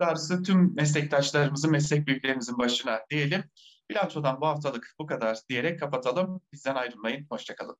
Darısı 0.00 0.42
tüm 0.42 0.74
meslektaşlarımızın, 0.74 1.70
meslek 1.70 2.06
büyüklerimizin 2.06 2.58
başına 2.58 3.00
diyelim. 3.10 3.44
Bilançodan 3.90 4.40
bu 4.40 4.46
haftalık 4.46 4.94
bu 4.98 5.06
kadar 5.06 5.38
diyerek 5.48 5.80
kapatalım. 5.80 6.40
Bizden 6.52 6.74
ayrılmayın. 6.74 7.26
Hoşçakalın. 7.30 7.76